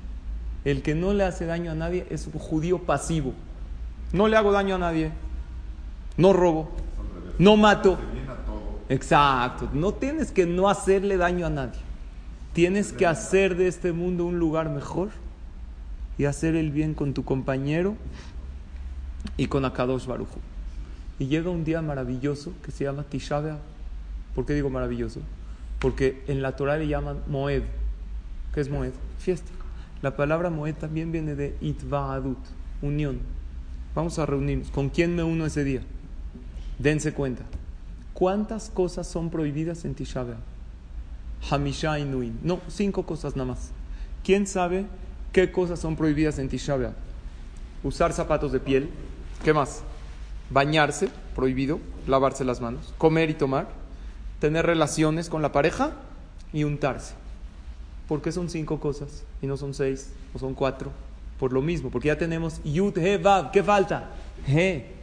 El 0.64 0.82
que 0.82 0.94
no 0.94 1.12
le 1.12 1.24
hace 1.24 1.46
daño 1.46 1.72
a 1.72 1.74
nadie 1.74 2.06
es 2.10 2.26
un 2.26 2.38
judío 2.38 2.78
pasivo. 2.78 3.34
No 4.12 4.28
le 4.28 4.36
hago 4.36 4.52
daño 4.52 4.76
a 4.76 4.78
nadie. 4.78 5.10
No 6.16 6.32
robo. 6.32 6.70
No 7.38 7.56
mato. 7.56 7.98
Exacto. 8.88 9.68
No 9.72 9.94
tienes 9.94 10.30
que 10.30 10.46
no 10.46 10.68
hacerle 10.68 11.16
daño 11.16 11.46
a 11.46 11.50
nadie. 11.50 11.80
Tienes 12.52 12.92
que 12.92 13.06
hacer 13.06 13.56
de 13.56 13.68
este 13.68 13.92
mundo 13.92 14.24
un 14.24 14.38
lugar 14.38 14.70
mejor 14.70 15.10
y 16.18 16.24
hacer 16.24 16.56
el 16.56 16.70
bien 16.70 16.94
con 16.94 17.12
tu 17.12 17.24
compañero 17.24 17.96
y 19.36 19.46
con 19.46 19.64
Akadosh 19.64 20.06
Barujo. 20.06 20.38
Y 21.18 21.26
llega 21.26 21.50
un 21.50 21.64
día 21.64 21.82
maravilloso 21.82 22.52
que 22.62 22.70
se 22.70 22.84
llama 22.84 23.04
Tisha 23.04 23.58
¿Por 24.34 24.46
qué 24.46 24.54
digo 24.54 24.70
maravilloso? 24.70 25.20
Porque 25.78 26.22
en 26.26 26.42
la 26.42 26.56
Torah 26.56 26.76
le 26.76 26.88
llaman 26.88 27.18
Moed. 27.26 27.62
¿Qué 28.54 28.60
es 28.60 28.70
Moed? 28.70 28.92
Fiesta. 29.18 29.50
La 30.02 30.16
palabra 30.16 30.50
Moed 30.50 30.74
también 30.74 31.10
viene 31.10 31.34
de 31.34 31.56
Itvaadut, 31.60 32.38
unión. 32.82 33.18
Vamos 33.94 34.18
a 34.18 34.26
reunirnos. 34.26 34.70
¿Con 34.70 34.90
quién 34.90 35.14
me 35.16 35.22
uno 35.22 35.46
ese 35.46 35.64
día? 35.64 35.80
Dense 36.78 37.12
cuenta. 37.12 37.44
¿Cuántas 38.16 38.70
cosas 38.70 39.06
son 39.06 39.28
prohibidas 39.28 39.84
en 39.84 39.94
Tisha 39.94 40.22
B'Av? 40.22 40.38
Hamisha 41.50 41.98
Inuin. 41.98 42.38
No, 42.42 42.62
cinco 42.66 43.04
cosas 43.04 43.36
nada 43.36 43.48
más. 43.48 43.72
¿Quién 44.24 44.46
sabe 44.46 44.86
qué 45.32 45.52
cosas 45.52 45.80
son 45.80 45.96
prohibidas 45.96 46.38
en 46.38 46.48
Tisha? 46.48 46.78
Usar 47.84 48.14
zapatos 48.14 48.52
de 48.52 48.60
piel. 48.60 48.88
¿Qué 49.44 49.52
más? 49.52 49.82
Bañarse, 50.48 51.10
prohibido. 51.34 51.78
Lavarse 52.06 52.42
las 52.46 52.62
manos. 52.62 52.94
Comer 52.96 53.28
y 53.28 53.34
tomar. 53.34 53.68
Tener 54.40 54.64
relaciones 54.64 55.28
con 55.28 55.42
la 55.42 55.52
pareja 55.52 55.92
y 56.54 56.64
untarse. 56.64 57.12
¿Por 58.08 58.22
qué 58.22 58.32
son 58.32 58.48
cinco 58.48 58.80
cosas 58.80 59.24
y 59.42 59.46
no 59.46 59.58
son 59.58 59.74
seis 59.74 60.10
o 60.32 60.38
son 60.38 60.54
cuatro? 60.54 60.90
Por 61.38 61.52
lo 61.52 61.60
mismo, 61.60 61.90
porque 61.90 62.08
ya 62.08 62.16
tenemos 62.16 62.62
Yud, 62.64 62.96
He, 62.96 63.18
Vav. 63.18 63.50
¿Qué 63.50 63.62
falta? 63.62 64.08
He. 64.48 64.94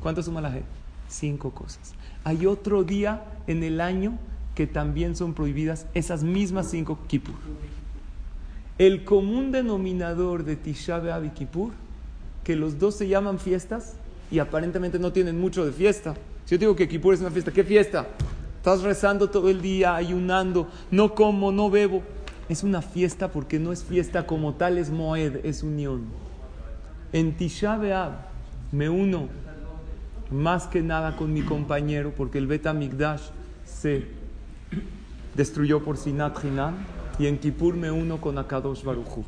¿Cuánto 0.00 0.24
suma 0.24 0.40
la 0.40 0.48
He? 0.56 0.64
Cinco 1.08 1.52
cosas 1.52 1.94
hay 2.24 2.46
otro 2.46 2.84
día 2.84 3.24
en 3.46 3.62
el 3.62 3.80
año 3.80 4.18
que 4.54 4.66
también 4.66 5.16
son 5.16 5.34
prohibidas 5.34 5.86
esas 5.94 6.22
mismas 6.22 6.70
cinco 6.70 6.98
Kippur. 7.06 7.34
El 8.78 9.04
común 9.04 9.52
denominador 9.52 10.44
de 10.44 10.56
Tisha 10.56 11.02
y 11.24 11.28
Kippur, 11.30 11.72
que 12.44 12.56
los 12.56 12.78
dos 12.78 12.96
se 12.96 13.08
llaman 13.08 13.38
fiestas 13.38 13.94
y 14.30 14.38
aparentemente 14.38 14.98
no 14.98 15.12
tienen 15.12 15.40
mucho 15.40 15.64
de 15.64 15.72
fiesta. 15.72 16.14
Si 16.44 16.54
yo 16.54 16.58
digo 16.58 16.76
que 16.76 16.88
Kippur 16.88 17.14
es 17.14 17.20
una 17.20 17.30
fiesta, 17.30 17.52
¿qué 17.52 17.64
fiesta? 17.64 18.08
Estás 18.56 18.82
rezando 18.82 19.28
todo 19.28 19.48
el 19.50 19.60
día, 19.60 19.94
ayunando, 19.94 20.68
no 20.90 21.14
como, 21.14 21.52
no 21.52 21.70
bebo. 21.70 22.02
Es 22.48 22.62
una 22.62 22.82
fiesta 22.82 23.30
porque 23.30 23.58
no 23.58 23.72
es 23.72 23.84
fiesta 23.84 24.26
como 24.26 24.54
tal, 24.54 24.78
es 24.78 24.90
Moed, 24.90 25.44
es 25.44 25.62
unión. 25.62 26.04
En 27.12 27.36
Tisha 27.36 27.78
me 28.72 28.88
uno 28.88 29.28
más 30.32 30.66
que 30.66 30.82
nada 30.82 31.16
con 31.16 31.32
mi 31.32 31.42
compañero, 31.42 32.12
porque 32.16 32.38
el 32.38 32.46
Bet 32.46 32.72
Migdash 32.72 33.22
se 33.64 34.06
destruyó 35.34 35.82
por 35.82 35.96
Sinat 35.96 36.42
Hinan 36.42 36.76
y 37.18 37.26
en 37.26 37.38
Kippur 37.38 37.74
me 37.74 37.90
uno 37.90 38.20
con 38.20 38.38
Akadosh 38.38 38.82
Baruchu. 38.82 39.24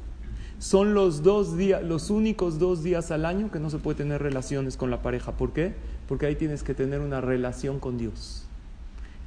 Son 0.59 0.95
los 0.95 1.23
dos 1.23 1.57
días, 1.57 1.83
los 1.83 2.11
únicos 2.11 2.59
dos 2.59 2.83
días 2.83 3.11
al 3.11 3.27
año 3.27 3.51
que 3.51 3.59
no 3.59 3.71
se 3.71 3.79
puede 3.79 3.99
tener 3.99 4.23
relaciones 4.23 4.77
con 4.77 4.91
la 4.91 5.03
pareja. 5.03 5.33
¿Por 5.33 5.53
qué? 5.53 5.75
Porque 6.09 6.27
ahí 6.27 6.37
tienes 6.37 6.63
que 6.63 6.75
tener 6.75 7.01
una 7.01 7.21
relación 7.21 7.81
con 7.81 7.99
Dios. 7.99 8.45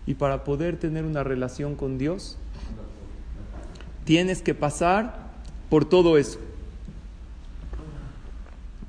Y 0.06 0.16
para 0.16 0.44
poder 0.44 0.78
tener 0.80 1.06
una 1.06 1.24
relación 1.24 1.76
con 1.76 1.98
Dios, 1.98 2.38
tienes 4.06 4.42
que 4.42 4.56
pasar 4.56 5.32
por 5.70 5.86
todo 5.86 6.18
eso. 6.18 6.40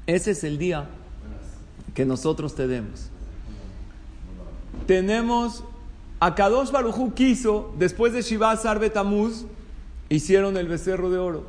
Ese 0.07 0.31
es 0.31 0.45
el 0.45 0.59
día 0.59 0.89
que 1.99 2.07
nosotros 2.07 2.55
tenemos. 2.55 3.11
Tenemos, 4.87 5.65
a 6.21 6.37
Kadosh 6.37 6.71
Barujú 6.71 7.13
quiso, 7.13 7.75
después 7.77 8.13
de 8.13 8.23
Shiva 8.23 8.57
Sarbe 8.57 8.89
Tamuz, 8.89 9.47
hicieron 10.09 10.57
el 10.57 10.69
becerro 10.69 11.11
de 11.11 11.19
oro. 11.19 11.43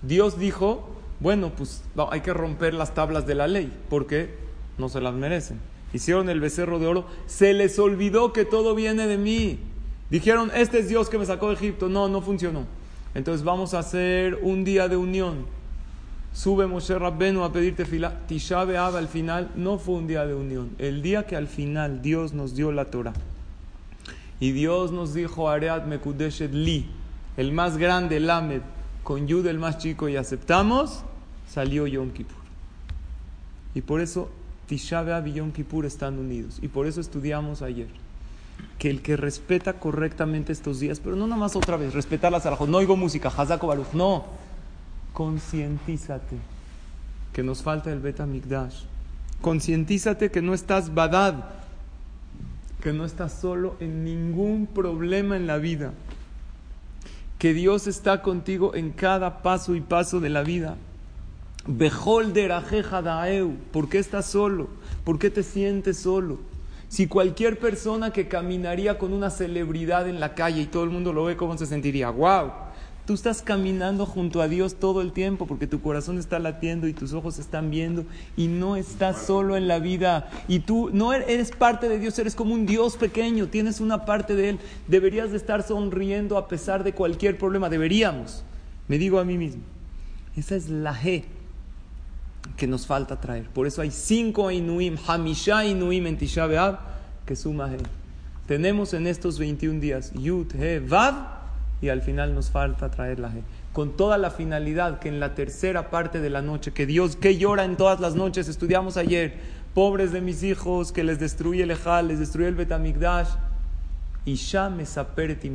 Dios 0.00 0.38
dijo, 0.38 0.88
bueno, 1.20 1.52
pues 1.54 1.82
hay 2.10 2.22
que 2.22 2.32
romper 2.32 2.72
las 2.72 2.94
tablas 2.94 3.26
de 3.26 3.34
la 3.34 3.46
ley, 3.48 3.70
porque 3.90 4.34
no 4.78 4.88
se 4.88 5.02
las 5.02 5.12
merecen. 5.12 5.60
Hicieron 5.92 6.30
el 6.30 6.40
becerro 6.40 6.78
de 6.78 6.86
oro, 6.86 7.04
se 7.26 7.52
les 7.52 7.78
olvidó 7.78 8.32
que 8.32 8.46
todo 8.46 8.74
viene 8.74 9.06
de 9.06 9.18
mí. 9.18 9.58
Dijeron, 10.08 10.50
este 10.54 10.78
es 10.78 10.88
Dios 10.88 11.10
que 11.10 11.18
me 11.18 11.26
sacó 11.26 11.48
de 11.48 11.56
Egipto. 11.56 11.90
No, 11.90 12.08
no 12.08 12.22
funcionó. 12.22 12.64
Entonces 13.14 13.44
vamos 13.44 13.74
a 13.74 13.80
hacer 13.80 14.38
un 14.40 14.64
día 14.64 14.88
de 14.88 14.96
unión 14.96 15.44
Sube 16.32 16.66
Moshe 16.66 16.98
Rabbenu 16.98 17.44
a 17.44 17.52
pedirte 17.52 17.84
fila. 17.84 18.20
Tisha 18.26 18.64
B'Av 18.64 18.96
al 18.96 19.08
final 19.08 19.50
no 19.54 19.78
fue 19.78 19.96
un 19.96 20.06
día 20.06 20.26
de 20.26 20.34
unión. 20.34 20.70
El 20.78 21.02
día 21.02 21.26
que 21.26 21.36
al 21.36 21.46
final 21.46 22.00
Dios 22.00 22.32
nos 22.32 22.54
dio 22.54 22.72
la 22.72 22.86
Torah. 22.86 23.12
Y 24.40 24.52
Dios 24.52 24.90
nos 24.90 25.14
dijo, 25.14 25.48
Areat 25.48 25.86
Mekudeshet 25.86 26.52
Li, 26.52 26.90
el 27.36 27.52
más 27.52 27.76
grande, 27.76 28.18
Lamed, 28.18 28.62
con 29.04 29.28
Yud 29.28 29.46
el 29.46 29.58
más 29.58 29.78
chico, 29.78 30.08
y 30.08 30.16
aceptamos, 30.16 31.04
salió 31.48 31.86
Yom 31.86 32.10
Kippur. 32.10 32.42
Y 33.74 33.82
por 33.82 34.00
eso 34.00 34.30
Tisha 34.66 35.02
B'Av 35.02 35.28
y 35.28 35.34
Yom 35.34 35.52
Kippur 35.52 35.86
están 35.86 36.18
unidos. 36.18 36.58
Y 36.60 36.68
por 36.68 36.86
eso 36.86 37.00
estudiamos 37.00 37.62
ayer 37.62 37.88
que 38.78 38.90
el 38.90 39.00
que 39.00 39.16
respeta 39.16 39.74
correctamente 39.74 40.52
estos 40.52 40.80
días, 40.80 40.98
pero 40.98 41.14
no 41.14 41.26
nomás 41.26 41.54
otra 41.54 41.76
vez, 41.76 41.94
respetar 41.94 42.32
las 42.32 42.46
alajos, 42.46 42.68
no 42.68 42.78
oigo 42.78 42.96
música, 42.96 43.28
Hazako 43.28 43.68
Baruch, 43.68 43.92
no, 43.92 44.24
concientízate 45.12 46.36
que 47.32 47.42
nos 47.42 47.62
falta 47.62 47.92
el 47.92 48.00
Beta 48.00 48.26
Mikdash, 48.26 48.82
concientízate 49.40 50.30
que 50.30 50.42
no 50.42 50.54
estás 50.54 50.94
badad, 50.94 51.44
que 52.82 52.92
no 52.92 53.04
estás 53.04 53.32
solo 53.32 53.76
en 53.80 54.04
ningún 54.04 54.66
problema 54.66 55.36
en 55.36 55.46
la 55.46 55.58
vida, 55.58 55.92
que 57.38 57.54
Dios 57.54 57.86
está 57.86 58.22
contigo 58.22 58.74
en 58.74 58.90
cada 58.90 59.42
paso 59.42 59.74
y 59.74 59.80
paso 59.80 60.20
de 60.20 60.28
la 60.28 60.42
vida. 60.42 60.76
Bejol 61.66 62.32
daeu, 62.32 63.56
¿por 63.72 63.88
qué 63.88 63.98
estás 63.98 64.26
solo? 64.26 64.68
¿Por 65.04 65.18
qué 65.18 65.30
te 65.30 65.42
sientes 65.42 65.98
solo? 65.98 66.38
Si 66.88 67.06
cualquier 67.06 67.58
persona 67.58 68.12
que 68.12 68.28
caminaría 68.28 68.98
con 68.98 69.12
una 69.12 69.30
celebridad 69.30 70.08
en 70.08 70.20
la 70.20 70.34
calle 70.34 70.62
y 70.62 70.66
todo 70.66 70.84
el 70.84 70.90
mundo 70.90 71.12
lo 71.12 71.24
ve, 71.24 71.36
¿cómo 71.36 71.56
se 71.56 71.66
sentiría? 71.66 72.10
¡Wow! 72.10 72.50
Tú 73.06 73.14
estás 73.14 73.42
caminando 73.42 74.06
junto 74.06 74.40
a 74.40 74.46
Dios 74.46 74.76
todo 74.76 75.00
el 75.00 75.10
tiempo 75.10 75.46
porque 75.46 75.66
tu 75.66 75.80
corazón 75.80 76.18
está 76.18 76.38
latiendo 76.38 76.86
y 76.86 76.92
tus 76.92 77.12
ojos 77.12 77.40
están 77.40 77.68
viendo 77.68 78.04
y 78.36 78.46
no 78.46 78.76
estás 78.76 79.26
solo 79.26 79.56
en 79.56 79.66
la 79.66 79.80
vida 79.80 80.30
y 80.46 80.60
tú 80.60 80.88
no 80.92 81.12
er-, 81.12 81.24
eres 81.28 81.50
parte 81.50 81.88
de 81.88 81.98
Dios, 81.98 82.16
eres 82.20 82.36
como 82.36 82.54
un 82.54 82.64
Dios 82.64 82.96
pequeño, 82.96 83.48
tienes 83.48 83.80
una 83.80 84.04
parte 84.04 84.36
de 84.36 84.50
Él. 84.50 84.58
Deberías 84.86 85.32
de 85.32 85.36
estar 85.36 85.66
sonriendo 85.66 86.38
a 86.38 86.46
pesar 86.46 86.84
de 86.84 86.92
cualquier 86.92 87.38
problema, 87.38 87.68
deberíamos. 87.68 88.44
Me 88.86 88.98
digo 88.98 89.18
a 89.18 89.24
mí 89.24 89.36
mismo, 89.36 89.62
esa 90.36 90.54
es 90.54 90.68
la 90.68 90.94
G 90.94 91.24
que 92.56 92.68
nos 92.68 92.86
falta 92.86 93.20
traer. 93.20 93.48
Por 93.48 93.66
eso 93.66 93.82
hay 93.82 93.90
cinco 93.90 94.48
Inuim, 94.50 94.96
Hamisha 95.08 95.64
Inuim 95.64 96.06
en 96.06 96.18
Tisha 96.18 96.46
B'Av, 96.46 96.78
que 97.26 97.34
suma 97.34 97.68
He. 97.72 97.78
Tenemos 98.46 98.94
en 98.94 99.08
estos 99.08 99.40
21 99.40 99.80
días 99.80 100.12
Yud, 100.14 100.54
He, 100.54 100.78
Vav, 100.78 101.41
y 101.82 101.88
al 101.88 102.00
final 102.00 102.34
nos 102.34 102.50
falta 102.50 102.90
traer 102.90 103.18
la 103.18 103.28
He. 103.28 103.42
Con 103.72 103.96
toda 103.96 104.16
la 104.16 104.30
finalidad 104.30 105.00
que 105.00 105.08
en 105.08 105.20
la 105.20 105.34
tercera 105.34 105.90
parte 105.90 106.20
de 106.20 106.30
la 106.30 106.40
noche, 106.40 106.72
que 106.72 106.86
Dios, 106.86 107.16
que 107.16 107.36
llora 107.36 107.64
en 107.64 107.76
todas 107.76 108.00
las 108.00 108.14
noches, 108.14 108.48
estudiamos 108.48 108.96
ayer, 108.96 109.34
pobres 109.74 110.12
de 110.12 110.20
mis 110.20 110.44
hijos, 110.44 110.92
que 110.92 111.02
les 111.02 111.18
destruye 111.18 111.64
el 111.64 111.72
Ejal, 111.72 112.08
les 112.08 112.20
destruye 112.20 112.48
el 112.48 112.54
Betamigdash, 112.54 113.28
y 114.24 114.34
Sham 114.34 114.78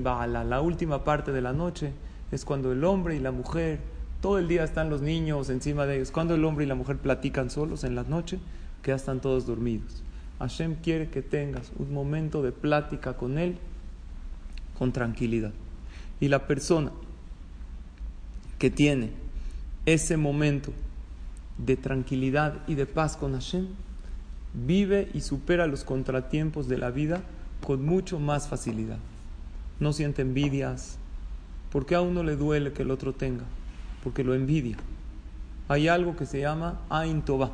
Baala, 0.04 0.44
la 0.44 0.60
última 0.60 1.06
parte 1.06 1.32
de 1.32 1.42
la 1.42 1.54
noche, 1.54 1.94
es 2.32 2.44
cuando 2.44 2.74
el 2.74 2.84
hombre 2.84 3.16
y 3.16 3.20
la 3.20 3.32
mujer 3.32 3.80
todo 4.22 4.40
el 4.40 4.50
día 4.50 4.64
están 4.64 4.90
los 4.90 5.02
niños 5.02 5.50
encima 5.50 5.86
de 5.86 5.96
ellos. 5.96 6.12
Cuando 6.12 6.36
el 6.36 6.44
hombre 6.44 6.66
y 6.66 6.68
la 6.68 6.76
mujer 6.76 6.98
platican 6.98 7.50
solos 7.50 7.86
en 7.86 7.96
la 7.96 8.04
noche, 8.04 8.40
que 8.82 8.92
ya 8.92 8.96
están 8.96 9.22
todos 9.22 9.46
dormidos. 9.46 10.04
Hashem 10.40 10.76
quiere 10.84 11.10
que 11.10 11.22
tengas 11.22 11.72
un 11.78 11.94
momento 11.94 12.44
de 12.44 12.52
plática 12.52 13.14
con 13.14 13.38
Él 13.38 13.58
con 14.78 14.92
tranquilidad. 14.92 15.54
Y 16.20 16.30
la 16.30 16.48
persona 16.48 16.92
que 18.60 18.70
tiene 18.70 19.12
ese 19.86 20.18
momento 20.18 20.74
de 21.58 21.78
tranquilidad 21.78 22.56
y 22.68 22.76
de 22.76 22.86
paz 22.86 23.18
con 23.18 23.34
Hashem, 23.34 23.68
vive 24.54 25.10
y 25.14 25.22
supera 25.22 25.68
los 25.68 25.84
contratiempos 25.84 26.68
de 26.68 26.78
la 26.78 26.92
vida 26.92 27.22
con 27.66 27.86
mucho 27.86 28.20
más 28.20 28.48
facilidad. 28.48 28.98
No 29.80 29.94
siente 29.94 30.24
envidias, 30.24 30.98
porque 31.72 31.96
a 31.96 32.02
uno 32.02 32.24
le 32.24 32.36
duele 32.36 32.74
que 32.74 32.82
el 32.82 32.92
otro 32.92 33.14
tenga 33.14 33.44
porque 34.08 34.24
lo 34.24 34.34
envidia. 34.34 34.78
Hay 35.68 35.90
algo 35.90 36.16
que 36.16 36.26
se 36.26 36.40
llama 36.40 36.80
Ain 36.90 37.24
Toba. 37.24 37.52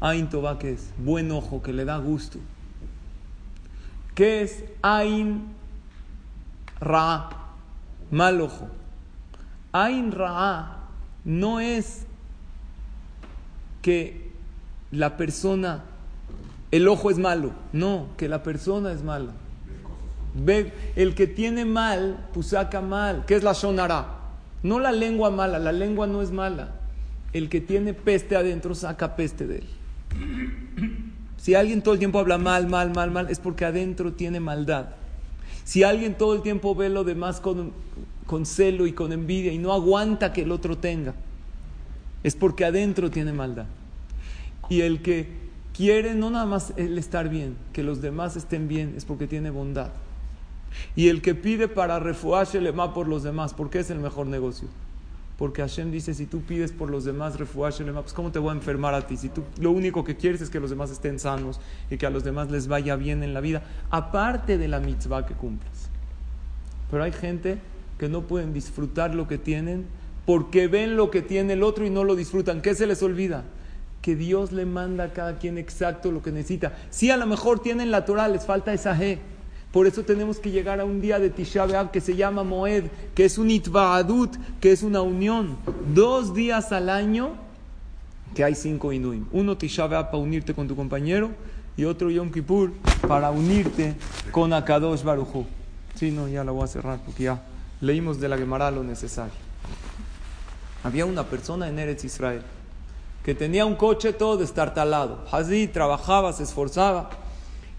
Ain 0.00 0.28
Toba, 0.28 0.58
que 0.58 0.72
es 0.72 0.92
buen 0.98 1.30
ojo, 1.32 1.62
que 1.62 1.72
le 1.72 1.86
da 1.86 1.96
gusto. 1.96 2.38
¿Qué 4.14 4.42
es 4.42 4.64
Ain 4.82 5.44
Ra? 6.78 7.47
Mal 8.10 8.40
ojo. 8.40 8.68
Ain 9.72 10.12
Ra 10.12 10.78
no 11.24 11.60
es 11.60 12.06
que 13.82 14.30
la 14.90 15.16
persona, 15.16 15.84
el 16.70 16.88
ojo 16.88 17.10
es 17.10 17.18
malo, 17.18 17.52
no, 17.72 18.08
que 18.16 18.28
la 18.28 18.42
persona 18.42 18.92
es 18.92 19.02
mala. 19.02 19.32
Ve, 20.34 20.72
el 20.96 21.14
que 21.14 21.26
tiene 21.26 21.64
mal, 21.64 22.28
pues 22.32 22.48
saca 22.48 22.80
mal. 22.80 23.24
¿Qué 23.26 23.34
es 23.34 23.42
la 23.42 23.52
Shonara? 23.52 24.06
No 24.62 24.78
la 24.78 24.92
lengua 24.92 25.30
mala, 25.30 25.58
la 25.58 25.72
lengua 25.72 26.06
no 26.06 26.22
es 26.22 26.30
mala. 26.30 26.70
El 27.32 27.48
que 27.48 27.60
tiene 27.60 27.94
peste 27.94 28.36
adentro 28.36 28.74
saca 28.74 29.16
peste 29.16 29.46
de 29.46 29.58
él. 29.58 29.68
Si 31.36 31.54
alguien 31.54 31.82
todo 31.82 31.94
el 31.94 31.98
tiempo 31.98 32.18
habla 32.18 32.38
mal, 32.38 32.68
mal, 32.68 32.92
mal, 32.94 33.10
mal, 33.10 33.30
es 33.30 33.38
porque 33.38 33.64
adentro 33.64 34.12
tiene 34.12 34.40
maldad. 34.40 34.86
Si 35.64 35.82
alguien 35.82 36.16
todo 36.16 36.34
el 36.34 36.42
tiempo 36.42 36.74
ve 36.74 36.88
lo 36.88 37.04
demás 37.04 37.40
con, 37.40 37.72
celo 38.46 38.86
y 38.86 38.92
con 38.92 39.12
envidia 39.12 39.52
y 39.52 39.58
no 39.58 39.72
aguanta 39.72 40.32
que 40.32 40.42
el 40.42 40.52
otro 40.52 40.78
tenga, 40.78 41.14
es 42.22 42.34
porque 42.34 42.64
adentro 42.64 43.10
tiene 43.10 43.32
maldad. 43.32 43.66
Y 44.68 44.82
el 44.82 45.02
que 45.02 45.28
quiere 45.72 46.14
no 46.14 46.30
nada 46.30 46.46
más 46.46 46.72
el 46.76 46.98
estar 46.98 47.28
bien, 47.28 47.56
que 47.72 47.82
los 47.82 48.00
demás 48.00 48.36
estén 48.36 48.68
bien, 48.68 48.94
es 48.96 49.04
porque 49.04 49.26
tiene 49.26 49.50
bondad. 49.50 49.90
Y 50.96 51.08
el 51.08 51.22
que 51.22 51.34
pide 51.34 51.68
para 51.68 51.98
refugiarse 51.98 52.60
le 52.60 52.72
por 52.72 53.08
los 53.08 53.22
demás, 53.22 53.54
¿por 53.54 53.70
qué 53.70 53.80
es 53.80 53.90
el 53.90 53.98
mejor 53.98 54.26
negocio? 54.26 54.68
Porque 55.38 55.62
Hashem 55.62 55.92
dice, 55.92 56.14
si 56.14 56.26
tú 56.26 56.40
pides 56.40 56.72
por 56.72 56.90
los 56.90 57.04
demás, 57.04 57.38
refugiarse 57.38 57.84
pues 57.84 58.12
¿cómo 58.12 58.32
te 58.32 58.40
voy 58.40 58.50
a 58.50 58.54
enfermar 58.54 58.92
a 58.94 59.06
ti? 59.06 59.16
Si 59.16 59.28
tú 59.28 59.44
lo 59.60 59.70
único 59.70 60.02
que 60.02 60.16
quieres 60.16 60.40
es 60.40 60.50
que 60.50 60.58
los 60.58 60.68
demás 60.68 60.90
estén 60.90 61.20
sanos 61.20 61.60
y 61.90 61.96
que 61.96 62.06
a 62.06 62.10
los 62.10 62.24
demás 62.24 62.50
les 62.50 62.66
vaya 62.66 62.96
bien 62.96 63.22
en 63.22 63.32
la 63.34 63.40
vida, 63.40 63.62
aparte 63.88 64.58
de 64.58 64.66
la 64.66 64.80
mitzvah 64.80 65.26
que 65.26 65.34
cumples. 65.34 65.90
Pero 66.90 67.04
hay 67.04 67.12
gente 67.12 67.58
que 67.98 68.08
no 68.08 68.22
pueden 68.22 68.52
disfrutar 68.52 69.14
lo 69.14 69.28
que 69.28 69.38
tienen 69.38 69.86
porque 70.26 70.66
ven 70.66 70.96
lo 70.96 71.12
que 71.12 71.22
tiene 71.22 71.52
el 71.52 71.62
otro 71.62 71.86
y 71.86 71.90
no 71.90 72.02
lo 72.02 72.16
disfrutan. 72.16 72.60
¿Qué 72.60 72.74
se 72.74 72.88
les 72.88 73.00
olvida? 73.04 73.44
Que 74.02 74.16
Dios 74.16 74.50
le 74.50 74.66
manda 74.66 75.04
a 75.04 75.12
cada 75.12 75.38
quien 75.38 75.56
exacto 75.56 76.10
lo 76.10 76.20
que 76.20 76.32
necesita. 76.32 76.76
Si 76.90 77.12
a 77.12 77.16
lo 77.16 77.26
mejor 77.26 77.60
tienen 77.60 77.92
la 77.92 78.04
Torah, 78.04 78.26
les 78.26 78.44
falta 78.44 78.72
esa 78.72 78.98
G 78.98 79.18
por 79.72 79.86
eso 79.86 80.02
tenemos 80.02 80.38
que 80.38 80.50
llegar 80.50 80.80
a 80.80 80.84
un 80.84 81.00
día 81.00 81.18
de 81.18 81.28
Tisha 81.28 81.66
B'Av 81.66 81.90
que 81.90 82.00
se 82.00 82.16
llama 82.16 82.42
Moed, 82.42 82.84
que 83.14 83.26
es 83.26 83.36
un 83.36 83.50
Itvaadut, 83.50 84.34
que 84.60 84.72
es 84.72 84.82
una 84.82 85.02
unión. 85.02 85.58
Dos 85.94 86.34
días 86.34 86.72
al 86.72 86.88
año 86.88 87.32
que 88.34 88.44
hay 88.44 88.54
cinco 88.54 88.92
Inuim. 88.92 89.26
Uno 89.30 89.58
Tisha 89.58 89.86
B'Av 89.86 90.06
para 90.06 90.18
unirte 90.18 90.54
con 90.54 90.68
tu 90.68 90.74
compañero 90.74 91.30
y 91.76 91.84
otro 91.84 92.10
Yom 92.10 92.32
Kippur 92.32 92.72
para 93.06 93.30
unirte 93.30 93.94
con 94.32 94.54
Akadosh 94.54 95.02
Baruchu. 95.02 95.44
Sí, 95.94 96.10
no, 96.10 96.28
ya 96.28 96.44
la 96.44 96.52
voy 96.52 96.64
a 96.64 96.68
cerrar 96.68 97.00
porque 97.04 97.24
ya 97.24 97.42
leímos 97.82 98.18
de 98.20 98.28
la 98.28 98.38
Gemara 98.38 98.70
lo 98.70 98.82
necesario. 98.82 99.34
Había 100.82 101.04
una 101.04 101.24
persona 101.24 101.68
en 101.68 101.78
Eretz 101.78 102.04
Israel 102.04 102.42
que 103.22 103.34
tenía 103.34 103.66
un 103.66 103.74
coche 103.74 104.14
todo 104.14 104.38
destartalado. 104.38 105.26
Así 105.30 105.68
trabajaba, 105.68 106.32
se 106.32 106.44
esforzaba 106.44 107.10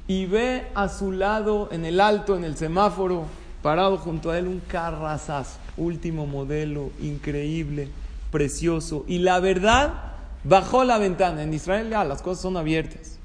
y 0.10 0.26
ve 0.26 0.66
a 0.74 0.90
su 0.90 1.12
lado 1.12 1.70
en 1.72 1.86
el 1.86 2.02
alto, 2.02 2.36
en 2.36 2.44
el 2.44 2.58
semáforo, 2.58 3.26
parado 3.62 3.96
junto 3.98 4.32
a 4.32 4.40
él 4.40 4.48
un 4.48 4.60
carrazazo, 4.60 5.60
último 5.78 6.26
modelo, 6.26 6.90
increíble, 7.00 7.90
precioso. 8.32 9.06
Y 9.08 9.20
la 9.20 9.40
verdad, 9.40 9.94
bajó 10.44 10.84
la 10.84 10.98
ventana. 10.98 11.44
En 11.44 11.54
Israel 11.54 11.92
ya 11.92 12.04
las 12.04 12.24
cosas 12.24 12.42
son 12.42 12.58
abiertas. 12.58 13.20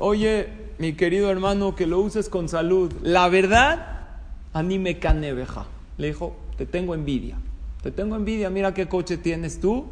Oye, 0.00 0.48
mi 0.78 0.94
querido 0.94 1.30
hermano, 1.30 1.76
que 1.76 1.86
lo 1.86 2.00
uses 2.00 2.28
con 2.28 2.48
salud. 2.48 2.92
La 3.04 3.28
verdad, 3.28 4.08
anime 4.52 4.98
canebeja. 4.98 5.66
Le 5.98 6.08
dijo, 6.08 6.34
te 6.58 6.66
tengo 6.66 6.96
envidia. 6.96 7.36
Te 7.80 7.92
tengo 7.92 8.16
envidia, 8.16 8.50
mira 8.50 8.74
qué 8.74 8.88
coche 8.88 9.18
tienes 9.18 9.60
tú 9.60 9.86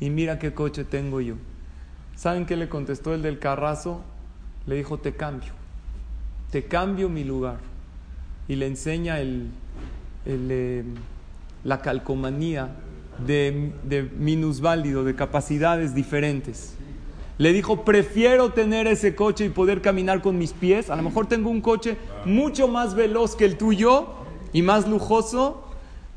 y 0.00 0.10
mira 0.10 0.40
qué 0.40 0.52
coche 0.54 0.82
tengo 0.82 1.20
yo. 1.20 1.36
¿Saben 2.20 2.44
qué 2.44 2.54
le 2.54 2.68
contestó 2.68 3.14
el 3.14 3.22
del 3.22 3.38
carrazo? 3.38 4.02
Le 4.66 4.74
dijo, 4.74 4.98
te 4.98 5.14
cambio, 5.14 5.52
te 6.50 6.64
cambio 6.64 7.08
mi 7.08 7.24
lugar. 7.24 7.56
Y 8.46 8.56
le 8.56 8.66
enseña 8.66 9.20
el, 9.20 9.48
eh, 10.26 10.84
la 11.64 11.80
calcomanía 11.80 12.76
de, 13.26 13.72
de 13.84 14.02
minusválido, 14.02 15.02
de 15.02 15.14
capacidades 15.14 15.94
diferentes. 15.94 16.74
Le 17.38 17.54
dijo, 17.54 17.86
prefiero 17.86 18.52
tener 18.52 18.86
ese 18.86 19.14
coche 19.14 19.46
y 19.46 19.48
poder 19.48 19.80
caminar 19.80 20.20
con 20.20 20.36
mis 20.36 20.52
pies. 20.52 20.90
A 20.90 20.96
lo 20.96 21.02
mejor 21.02 21.26
tengo 21.26 21.48
un 21.48 21.62
coche 21.62 21.96
mucho 22.26 22.68
más 22.68 22.94
veloz 22.94 23.34
que 23.34 23.46
el 23.46 23.56
tuyo 23.56 24.08
y 24.52 24.60
más 24.60 24.86
lujoso, 24.86 25.64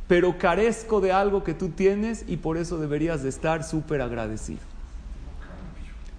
pero 0.10 0.38
carezco 0.38 1.00
de 1.00 1.14
algo 1.14 1.46
que 1.46 1.54
tú 1.54 1.70
tienes 1.70 2.26
y 2.28 2.36
por 2.36 2.58
eso 2.58 2.78
deberías 2.78 3.24
de 3.24 3.30
estar 3.30 3.64
súper 3.64 4.02
agradecido. 4.02 4.73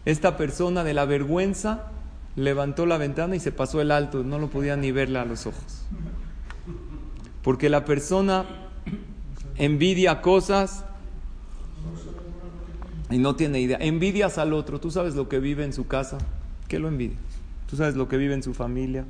Esta 0.05 0.37
persona 0.37 0.85
de 0.85 0.95
la 0.95 1.05
vergüenza 1.05 1.91
levantó 2.37 2.87
la 2.87 2.99
ventana 2.99 3.37
y 3.37 3.41
se 3.41 3.53
pasó 3.53 3.81
el 3.81 3.91
alto, 3.91 4.23
no 4.23 4.39
lo 4.39 4.49
podía 4.49 4.77
ni 4.77 4.93
verle 4.93 5.19
a 5.19 5.25
los 5.25 5.47
ojos. 5.47 5.87
Porque 7.43 7.69
la 7.69 7.85
persona 7.85 8.45
envidia 9.57 10.21
cosas, 10.21 10.85
y 13.11 13.19
no 13.19 13.37
tiene 13.37 13.61
idea. 13.61 13.79
Envidias 13.81 14.39
al 14.39 14.53
otro. 14.53 14.81
Tú 14.81 14.91
sabes 14.91 15.15
lo 15.15 15.29
que 15.29 15.39
vive 15.39 15.65
en 15.65 15.73
su 15.73 15.87
casa. 15.87 16.19
¿Qué 16.69 16.79
lo 16.79 16.89
envidia? 16.89 17.17
Tú 17.69 17.77
sabes 17.77 17.95
lo 17.95 18.09
que 18.09 18.17
vive 18.17 18.35
en 18.35 18.43
su 18.43 18.55
familia. 18.55 19.05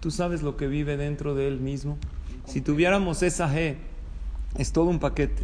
Tú 0.00 0.10
sabes 0.10 0.42
lo 0.42 0.56
que 0.56 0.66
vive 0.66 0.96
dentro 0.96 1.34
de 1.34 1.48
él 1.48 1.60
mismo. 1.60 1.98
Si 2.46 2.60
tuviéramos 2.60 3.22
esa 3.22 3.52
G, 3.52 3.76
es 4.56 4.72
todo 4.72 4.84
un 4.84 5.00
paquete. 5.00 5.42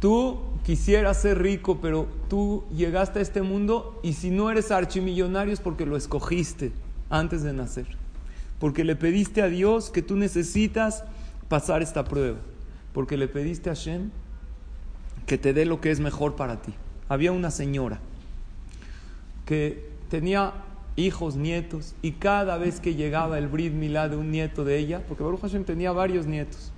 Tú 0.00 0.38
quisieras 0.64 1.20
ser 1.20 1.42
rico, 1.42 1.78
pero 1.80 2.06
tú 2.28 2.64
llegaste 2.74 3.18
a 3.18 3.22
este 3.22 3.42
mundo 3.42 3.98
y 4.02 4.12
si 4.12 4.30
no 4.30 4.50
eres 4.50 4.70
archimillonario 4.70 5.52
es 5.52 5.60
porque 5.60 5.86
lo 5.86 5.96
escogiste 5.96 6.72
antes 7.10 7.42
de 7.42 7.52
nacer. 7.52 7.86
Porque 8.60 8.84
le 8.84 8.96
pediste 8.96 9.42
a 9.42 9.48
Dios 9.48 9.90
que 9.90 10.02
tú 10.02 10.16
necesitas 10.16 11.04
pasar 11.48 11.82
esta 11.82 12.04
prueba. 12.04 12.38
Porque 12.92 13.16
le 13.16 13.28
pediste 13.28 13.70
a 13.70 13.74
Shem 13.74 14.10
que 15.26 15.38
te 15.38 15.52
dé 15.52 15.64
lo 15.64 15.80
que 15.80 15.90
es 15.90 16.00
mejor 16.00 16.36
para 16.36 16.62
ti. 16.62 16.74
Había 17.08 17.32
una 17.32 17.50
señora 17.50 18.00
que 19.46 19.88
tenía 20.10 20.52
hijos, 20.96 21.36
nietos, 21.36 21.94
y 22.02 22.12
cada 22.12 22.58
vez 22.58 22.80
que 22.80 22.94
llegaba 22.94 23.38
el 23.38 23.48
Brit 23.48 23.72
Milá 23.72 24.08
de 24.08 24.16
un 24.16 24.30
nieto 24.30 24.64
de 24.64 24.78
ella, 24.78 25.02
porque 25.06 25.22
Baruch 25.22 25.40
Hashem 25.40 25.64
tenía 25.64 25.92
varios 25.92 26.26
nietos, 26.26 26.72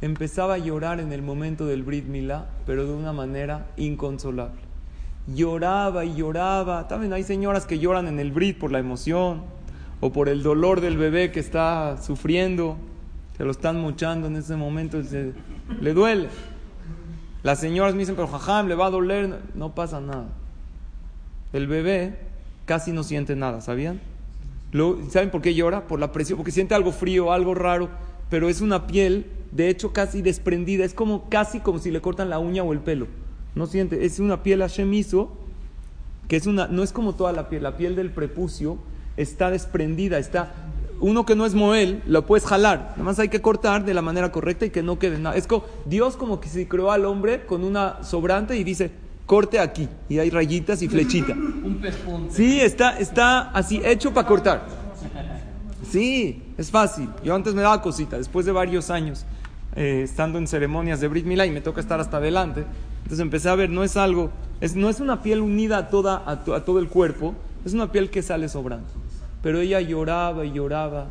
empezaba 0.00 0.54
a 0.54 0.58
llorar 0.58 1.00
en 1.00 1.12
el 1.12 1.22
momento 1.22 1.66
del 1.66 1.82
Brit 1.82 2.06
Milá, 2.06 2.46
pero 2.66 2.86
de 2.86 2.92
una 2.92 3.12
manera 3.12 3.66
inconsolable. 3.76 4.60
Lloraba 5.26 6.04
y 6.04 6.14
lloraba. 6.14 6.88
También 6.88 7.12
hay 7.12 7.22
señoras 7.22 7.66
que 7.66 7.78
lloran 7.78 8.08
en 8.08 8.18
el 8.18 8.32
Brit 8.32 8.58
por 8.58 8.72
la 8.72 8.78
emoción 8.78 9.42
o 10.00 10.12
por 10.12 10.28
el 10.28 10.42
dolor 10.42 10.80
del 10.80 10.96
bebé 10.96 11.32
que 11.32 11.40
está 11.40 11.96
sufriendo, 12.00 12.76
se 13.36 13.44
lo 13.44 13.50
están 13.50 13.80
mochando 13.80 14.26
en 14.26 14.36
ese 14.36 14.56
momento, 14.56 15.00
le 15.80 15.94
duele. 15.94 16.28
Las 17.42 17.60
señoras 17.60 17.94
me 17.94 18.00
dicen, 18.00 18.16
pero 18.16 18.28
jajam, 18.28 18.66
le 18.66 18.74
va 18.74 18.86
a 18.86 18.90
doler. 18.90 19.40
No 19.54 19.74
pasa 19.74 20.00
nada. 20.00 20.26
El 21.52 21.66
bebé 21.66 22.18
casi 22.66 22.92
no 22.92 23.02
siente 23.02 23.36
nada, 23.36 23.60
¿sabían? 23.60 24.00
¿Saben 25.10 25.30
por 25.30 25.40
qué 25.40 25.54
llora? 25.54 25.86
Por 25.86 26.00
la 26.00 26.12
presión, 26.12 26.36
porque 26.36 26.52
siente 26.52 26.74
algo 26.74 26.92
frío, 26.92 27.32
algo 27.32 27.54
raro, 27.54 27.88
pero 28.28 28.48
es 28.48 28.60
una 28.60 28.86
piel, 28.86 29.26
de 29.52 29.68
hecho, 29.68 29.92
casi 29.92 30.22
desprendida. 30.22 30.84
Es 30.84 30.94
como 30.94 31.28
casi 31.28 31.60
como 31.60 31.78
si 31.78 31.90
le 31.90 32.00
cortan 32.00 32.30
la 32.30 32.38
uña 32.38 32.62
o 32.62 32.72
el 32.72 32.80
pelo. 32.80 33.06
No 33.54 33.66
siente, 33.66 34.04
es 34.04 34.20
una 34.20 34.42
piel 34.42 34.60
Hashem 34.60 34.90
que 36.28 36.36
es 36.36 36.46
una, 36.46 36.68
no 36.68 36.82
es 36.82 36.92
como 36.92 37.14
toda 37.14 37.32
la 37.32 37.48
piel, 37.48 37.62
la 37.62 37.76
piel 37.76 37.96
del 37.96 38.10
prepucio 38.10 38.78
está 39.16 39.50
desprendida, 39.50 40.18
está 40.18 40.52
uno 41.00 41.24
que 41.24 41.34
no 41.34 41.46
es 41.46 41.54
Moel, 41.54 42.02
lo 42.06 42.26
puedes 42.26 42.44
jalar. 42.44 42.90
Nada 42.92 43.02
más 43.02 43.18
hay 43.18 43.28
que 43.28 43.40
cortar 43.40 43.84
de 43.84 43.94
la 43.94 44.02
manera 44.02 44.30
correcta 44.30 44.66
y 44.66 44.70
que 44.70 44.82
no 44.82 44.98
quede 44.98 45.18
nada. 45.18 45.36
Es 45.36 45.46
como, 45.46 45.64
Dios 45.86 46.16
como 46.16 46.40
que 46.40 46.48
se 46.48 46.68
creó 46.68 46.90
al 46.90 47.04
hombre 47.04 47.46
con 47.46 47.64
una 47.64 48.02
sobrante 48.02 48.56
y 48.56 48.64
dice, 48.64 48.90
corte 49.26 49.58
aquí. 49.58 49.88
Y 50.08 50.18
hay 50.18 50.30
rayitas 50.30 50.82
y 50.82 50.88
flechita. 50.88 51.32
Un 51.64 51.78
pespunte. 51.80 52.34
Sí, 52.34 52.60
está, 52.60 52.98
está 52.98 53.50
así 53.50 53.80
hecho 53.84 54.12
para 54.12 54.26
cortar. 54.26 54.66
Sí, 55.88 56.42
es 56.58 56.70
fácil. 56.70 57.08
Yo 57.24 57.34
antes 57.34 57.54
me 57.54 57.62
daba 57.62 57.80
cosita, 57.80 58.18
después 58.18 58.44
de 58.44 58.52
varios 58.52 58.90
años 58.90 59.24
eh, 59.76 60.02
estando 60.04 60.38
en 60.38 60.46
ceremonias 60.46 61.00
de 61.00 61.08
Brit 61.08 61.26
Milá 61.26 61.46
y 61.46 61.50
me 61.50 61.60
toca 61.60 61.80
estar 61.80 62.00
hasta 62.00 62.16
adelante. 62.16 62.64
Entonces 62.98 63.20
empecé 63.20 63.48
a 63.48 63.54
ver, 63.54 63.70
no 63.70 63.84
es 63.84 63.96
algo, 63.96 64.30
es, 64.60 64.76
no 64.76 64.88
es 64.88 65.00
una 65.00 65.22
piel 65.22 65.40
unida 65.40 65.78
a, 65.78 65.88
toda, 65.88 66.22
a 66.26 66.64
todo 66.64 66.78
el 66.78 66.88
cuerpo, 66.88 67.34
es 67.64 67.72
una 67.72 67.90
piel 67.92 68.10
que 68.10 68.22
sale 68.22 68.48
sobrando. 68.48 68.88
Pero 69.42 69.60
ella 69.60 69.80
lloraba 69.80 70.44
y 70.44 70.52
lloraba. 70.52 71.08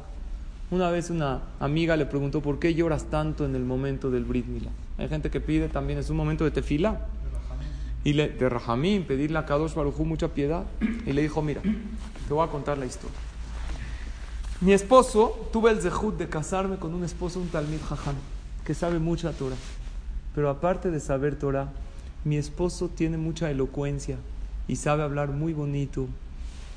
Una 0.70 0.89
vez 0.89 1.10
una 1.10 1.41
amiga 1.60 1.96
le 1.96 2.06
preguntó, 2.06 2.41
¿por 2.41 2.60
qué 2.60 2.76
lloras 2.76 3.06
tanto 3.06 3.46
en 3.46 3.56
el 3.56 3.63
momento 3.63 4.12
del 4.12 4.26
Brit 4.26 4.48
Milá? 4.48 4.72
Hay 4.98 5.08
gente 5.08 5.30
que 5.30 5.39
pide 5.39 5.70
también, 5.70 6.00
es 6.00 6.10
un 6.10 6.17
momento 6.17 6.43
de 6.43 6.52
tefila. 6.52 7.08
Y 8.04 8.13
le, 8.13 8.30
de 8.30 8.50
Rahamim, 8.50 9.04
pedirle 9.04 9.38
a 9.38 9.46
Kadosh 9.46 9.74
Barujú 9.74 10.06
mucha 10.06 10.30
piedad. 10.30 10.65
Y 11.06 11.13
le 11.13 11.22
dijo, 11.22 11.41
mira, 11.41 11.62
te 11.62 12.34
voy 12.34 12.46
a 12.46 12.52
contar 12.52 12.78
la 12.78 12.86
historia. 12.86 13.17
Mi 14.60 14.74
esposo, 14.74 15.50
tuve 15.54 15.72
el 15.72 15.82
zehut 15.82 16.17
de 16.17 16.28
casarme 16.28 16.78
con 16.78 16.93
un 16.93 17.04
esposo, 17.04 17.39
un 17.39 17.48
Talmid 17.48 17.80
Jajam, 17.88 18.15
que 18.68 18.74
sabe 18.74 19.00
mucha 19.00 19.32
Torah. 19.32 19.56
Pero 20.36 20.50
aparte 20.50 20.92
de 20.92 21.00
saber 21.00 21.40
Torah, 21.40 21.70
mi 22.26 22.36
esposo 22.36 22.90
tiene 22.90 23.16
mucha 23.16 23.50
elocuencia 23.50 24.18
y 24.68 24.76
sabe 24.76 25.04
hablar 25.04 25.30
muy 25.30 25.54
bonito 25.54 26.10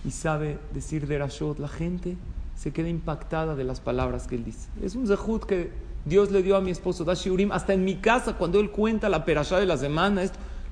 y 0.05 0.13
sabe 0.13 0.59
decir 0.73 1.09
derashot, 1.09 1.59
la 1.59 1.67
gente 1.67 2.17
se 2.57 2.71
queda 2.71 2.89
impactada 2.89 3.57
de 3.57 3.65
las 3.65 3.81
palabras 3.81 4.29
que 4.29 4.37
él 4.37 4.45
dice. 4.45 4.69
Es 4.81 4.95
un 4.95 5.09
zehut 5.09 5.45
que 5.45 5.73
Dios 6.05 6.31
le 6.31 6.45
dio 6.45 6.57
a 6.57 6.61
mi 6.61 6.71
esposo, 6.71 7.03
Dashiurim, 7.03 7.51
hasta 7.51 7.73
en 7.73 7.85
mi 7.85 7.97
casa, 7.97 8.35
cuando 8.35 8.61
él 8.61 8.71
cuenta 8.71 9.09
la 9.09 9.25
perashá 9.25 9.59
de 9.59 9.67
la 9.67 9.77
semana, 9.77 10.23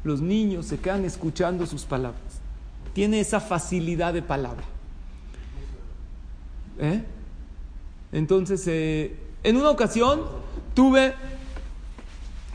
los 0.04 0.20
niños 0.20 0.66
se 0.66 0.78
quedan 0.78 1.04
escuchando 1.04 1.66
sus 1.66 1.82
palabras. 1.82 2.22
Tiene 2.92 3.18
esa 3.18 3.40
facilidad 3.40 4.14
de 4.14 4.22
palabra. 4.22 4.62
¿Eh? 6.78 7.02
Entonces, 8.12 8.62
eh, 8.68 9.16
en 9.42 9.56
una 9.56 9.70
ocasión 9.70 10.20
tuve, 10.78 11.12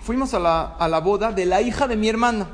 fuimos 0.01 0.33
a 0.33 0.39
la, 0.39 0.61
a 0.79 0.87
la 0.87 1.01
boda 1.01 1.33
de 1.33 1.45
la 1.45 1.61
hija 1.61 1.89
de 1.89 1.97
mi 1.97 2.07
hermana. 2.07 2.47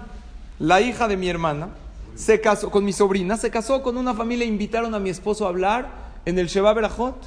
La 0.57 0.81
hija 0.81 1.07
de 1.07 1.15
mi 1.15 1.29
hermana 1.29 1.69
se 2.15 2.41
casó 2.41 2.71
con 2.71 2.83
mi 2.83 2.91
sobrina, 2.91 3.37
se 3.37 3.51
casó 3.51 3.83
con 3.83 3.95
una 3.95 4.15
familia, 4.15 4.47
invitaron 4.47 4.95
a 4.95 4.99
mi 4.99 5.11
esposo 5.11 5.45
a 5.45 5.49
hablar 5.49 5.91
en 6.25 6.39
el 6.39 6.47
Sheba 6.47 6.73
Berajot 6.73 7.17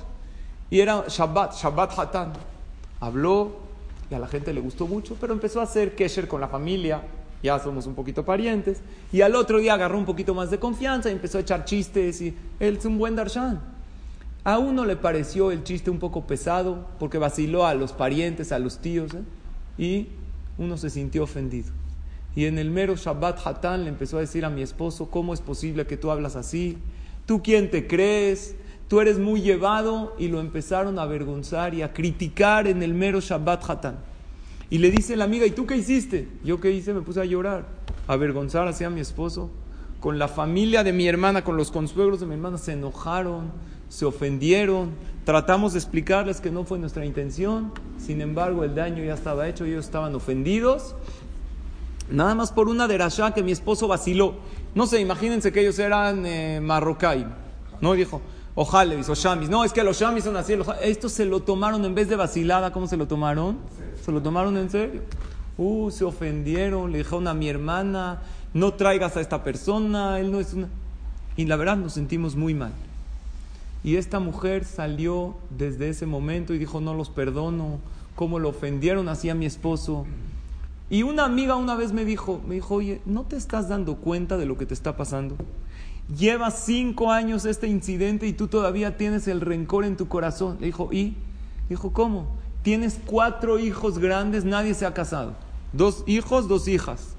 y 0.70 0.80
era 0.80 1.04
Shabbat, 1.06 1.54
Shabbat 1.54 1.96
Hatan. 1.96 2.32
Habló 2.98 3.52
y 4.10 4.14
a 4.16 4.18
la 4.18 4.26
gente 4.26 4.52
le 4.52 4.60
gustó 4.60 4.88
mucho, 4.88 5.16
pero 5.20 5.32
empezó 5.32 5.60
a 5.60 5.62
hacer 5.62 5.94
kesher 5.94 6.26
con 6.26 6.40
la 6.40 6.48
familia, 6.48 7.00
ya 7.44 7.60
somos 7.60 7.86
un 7.86 7.94
poquito 7.94 8.24
parientes, 8.24 8.80
y 9.12 9.20
al 9.20 9.36
otro 9.36 9.58
día 9.58 9.74
agarró 9.74 9.98
un 9.98 10.04
poquito 10.04 10.34
más 10.34 10.50
de 10.50 10.58
confianza 10.58 11.10
y 11.10 11.12
empezó 11.12 11.38
a 11.38 11.42
echar 11.42 11.64
chistes 11.64 12.20
y 12.20 12.36
él 12.58 12.78
es 12.78 12.84
un 12.86 12.98
buen 12.98 13.14
darshan. 13.14 13.71
A 14.44 14.58
uno 14.58 14.84
le 14.84 14.96
pareció 14.96 15.52
el 15.52 15.62
chiste 15.62 15.90
un 15.90 15.98
poco 15.98 16.26
pesado 16.26 16.88
porque 16.98 17.18
vaciló 17.18 17.64
a 17.64 17.74
los 17.74 17.92
parientes, 17.92 18.50
a 18.50 18.58
los 18.58 18.78
tíos, 18.78 19.14
¿eh? 19.14 19.22
y 19.78 20.08
uno 20.58 20.76
se 20.76 20.90
sintió 20.90 21.22
ofendido. 21.22 21.70
Y 22.34 22.46
en 22.46 22.58
el 22.58 22.70
mero 22.70 22.96
Shabbat 22.96 23.46
Hatán 23.46 23.84
le 23.84 23.90
empezó 23.90 24.16
a 24.16 24.20
decir 24.20 24.44
a 24.44 24.50
mi 24.50 24.62
esposo, 24.62 25.10
¿cómo 25.10 25.32
es 25.32 25.40
posible 25.40 25.86
que 25.86 25.96
tú 25.96 26.10
hablas 26.10 26.34
así? 26.34 26.78
¿Tú 27.24 27.42
quién 27.42 27.70
te 27.70 27.86
crees? 27.86 28.56
Tú 28.88 29.00
eres 29.00 29.18
muy 29.18 29.42
llevado 29.42 30.14
y 30.18 30.28
lo 30.28 30.40
empezaron 30.40 30.98
a 30.98 31.02
avergonzar 31.02 31.74
y 31.74 31.82
a 31.82 31.92
criticar 31.92 32.66
en 32.66 32.82
el 32.82 32.94
mero 32.94 33.20
Shabbat 33.20 33.70
Hatán. 33.70 33.98
Y 34.70 34.78
le 34.78 34.90
dice 34.90 35.16
la 35.16 35.24
amiga, 35.24 35.46
¿y 35.46 35.50
tú 35.50 35.66
qué 35.66 35.76
hiciste? 35.76 36.28
Yo 36.42 36.58
qué 36.60 36.72
hice, 36.72 36.94
me 36.94 37.02
puse 37.02 37.20
a 37.20 37.24
llorar, 37.24 37.66
a 38.08 38.14
avergonzar 38.14 38.66
hacia 38.66 38.90
mi 38.90 39.00
esposo. 39.00 39.50
Con 40.00 40.18
la 40.18 40.28
familia 40.28 40.82
de 40.82 40.92
mi 40.92 41.06
hermana, 41.06 41.44
con 41.44 41.56
los 41.56 41.70
consuegros 41.70 42.20
de 42.20 42.26
mi 42.26 42.34
hermana, 42.34 42.58
se 42.58 42.72
enojaron, 42.72 43.52
se 43.92 44.06
ofendieron. 44.06 44.90
Tratamos 45.26 45.74
de 45.74 45.78
explicarles 45.78 46.40
que 46.40 46.50
no 46.50 46.64
fue 46.64 46.78
nuestra 46.78 47.04
intención. 47.04 47.72
Sin 47.98 48.22
embargo, 48.22 48.64
el 48.64 48.74
daño 48.74 49.04
ya 49.04 49.12
estaba 49.12 49.48
hecho, 49.48 49.66
ellos 49.66 49.84
estaban 49.84 50.14
ofendidos 50.14 50.94
Nada 52.10 52.34
más 52.34 52.52
por 52.52 52.68
una 52.68 52.88
derashá 52.88 53.32
que 53.32 53.42
mi 53.42 53.52
esposo 53.52 53.86
vaciló. 53.86 54.34
No 54.74 54.86
sé, 54.86 55.00
imagínense 55.00 55.52
que 55.52 55.60
ellos 55.60 55.78
eran 55.78 56.24
eh. 56.26 56.60
No 57.80 57.92
dijo, 57.92 58.20
ojalá, 58.54 58.94
o 59.08 59.14
shamis. 59.14 59.48
No, 59.48 59.62
es 59.64 59.72
que 59.72 59.84
los 59.84 60.00
shamis 60.00 60.24
son 60.24 60.36
así. 60.36 60.54
Estos 60.82 61.12
se 61.12 61.26
lo 61.26 61.40
tomaron 61.40 61.84
en 61.84 61.94
vez 61.94 62.08
de 62.08 62.16
vacilada. 62.16 62.72
¿Cómo 62.72 62.86
se 62.86 62.96
lo 62.96 63.06
tomaron? 63.06 63.58
Se 64.02 64.10
lo 64.10 64.22
tomaron 64.22 64.56
en 64.56 64.70
serio. 64.70 65.02
Uh, 65.58 65.90
se 65.90 66.04
ofendieron. 66.04 66.90
Le 66.92 66.98
dijeron 66.98 67.28
a 67.28 67.34
mi 67.34 67.48
hermana, 67.48 68.22
no 68.54 68.74
traigas 68.74 69.16
a 69.16 69.20
esta 69.20 69.44
persona. 69.44 70.18
Él 70.18 70.32
no 70.32 70.40
es 70.40 70.54
una. 70.54 70.68
Y 71.36 71.44
la 71.44 71.56
verdad 71.56 71.76
nos 71.76 71.94
sentimos 71.94 72.36
muy 72.36 72.54
mal. 72.54 72.72
Y 73.84 73.96
esta 73.96 74.20
mujer 74.20 74.64
salió 74.64 75.34
desde 75.50 75.88
ese 75.88 76.06
momento 76.06 76.54
y 76.54 76.58
dijo, 76.58 76.80
no 76.80 76.94
los 76.94 77.10
perdono. 77.10 77.80
¿Cómo 78.14 78.38
lo 78.38 78.50
ofendieron 78.50 79.08
así 79.08 79.30
a 79.30 79.34
mi 79.34 79.46
esposo? 79.46 80.06
Y 80.90 81.02
una 81.02 81.24
amiga 81.24 81.56
una 81.56 81.74
vez 81.74 81.92
me 81.92 82.04
dijo, 82.04 82.40
me 82.46 82.56
dijo, 82.56 82.74
oye, 82.74 83.00
¿no 83.06 83.22
te 83.22 83.36
estás 83.36 83.68
dando 83.68 83.96
cuenta 83.96 84.36
de 84.36 84.46
lo 84.46 84.58
que 84.58 84.66
te 84.66 84.74
está 84.74 84.96
pasando? 84.96 85.36
Lleva 86.16 86.50
cinco 86.50 87.10
años 87.10 87.46
este 87.46 87.68
incidente 87.68 88.26
y 88.26 88.34
tú 88.34 88.48
todavía 88.48 88.96
tienes 88.98 89.26
el 89.28 89.40
rencor 89.40 89.84
en 89.84 89.96
tu 89.96 90.08
corazón. 90.08 90.58
Le 90.60 90.66
dijo, 90.66 90.90
¿y? 90.92 91.16
Dijo, 91.68 91.92
¿cómo? 91.92 92.26
Tienes 92.62 93.00
cuatro 93.06 93.58
hijos 93.58 93.98
grandes, 93.98 94.44
nadie 94.44 94.74
se 94.74 94.84
ha 94.84 94.92
casado. 94.92 95.34
Dos 95.72 96.04
hijos, 96.06 96.46
dos 96.46 96.68
hijas. 96.68 97.16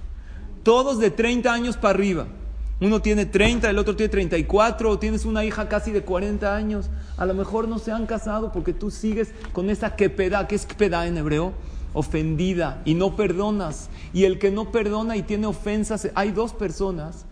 Todos 0.62 1.00
de 1.00 1.10
30 1.10 1.52
años 1.52 1.76
para 1.76 1.96
arriba. 1.96 2.28
Uno 2.84 3.02
tiene 3.02 3.26
30, 3.26 3.70
el 3.70 3.78
otro 3.78 3.96
tiene 3.96 4.10
34, 4.10 4.90
o 4.90 5.00
tienes 5.00 5.24
una 5.24 5.46
hija 5.46 5.70
casi 5.70 5.92
de 5.92 6.02
40 6.02 6.54
años. 6.54 6.90
A 7.16 7.26
lo 7.26 7.34
mejor 7.34 7.70
no 7.70 7.80
se 7.80 7.94
han 7.94 8.06
casado 8.06 8.52
porque 8.52 8.74
tú 8.74 8.92
sigues 8.92 9.32
con 9.54 9.70
esa 9.70 9.96
quepeda, 9.96 10.48
que 10.50 10.56
es 10.56 10.66
quepeda 10.66 11.08
en 11.08 11.18
hebreo? 11.18 11.54
ofendida 11.94 12.82
y 12.86 12.96
no 12.96 13.16
perdonas. 13.16 13.90
Y 14.14 14.26
el 14.26 14.40
que 14.40 14.52
no 14.52 14.72
perdona 14.72 15.16
y 15.16 15.22
tiene 15.22 15.48
ofensas, 15.48 16.10
hay 16.16 16.32
dos 16.32 16.54
personas 16.54 17.26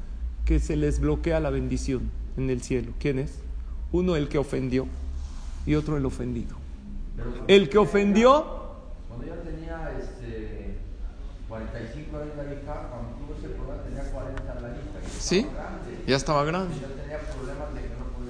que 0.45 0.59
se 0.59 0.75
les 0.75 0.99
bloquea 0.99 1.39
la 1.39 1.49
bendición 1.49 2.11
en 2.37 2.49
el 2.49 2.61
cielo. 2.61 2.93
¿Quién 2.99 3.19
es? 3.19 3.39
Uno 3.91 4.15
el 4.15 4.29
que 4.29 4.37
ofendió 4.37 4.87
y 5.65 5.75
otro 5.75 5.97
el 5.97 6.05
ofendido. 6.05 6.55
El 7.47 7.69
que 7.69 7.77
ofendió... 7.77 8.61
Cuando 9.09 9.25
yo 9.25 9.33
tenía 9.41 9.91
este, 9.99 10.77
45 11.49 12.17
años 12.17 12.33
hija, 12.63 12.87
cuando 12.89 13.09
tuvo 13.17 13.35
ese 13.37 13.49
problema 13.49 13.81
¿Sí? 15.31 15.45
Ya 16.07 16.17
estaba 16.17 16.43
grande. 16.43 16.75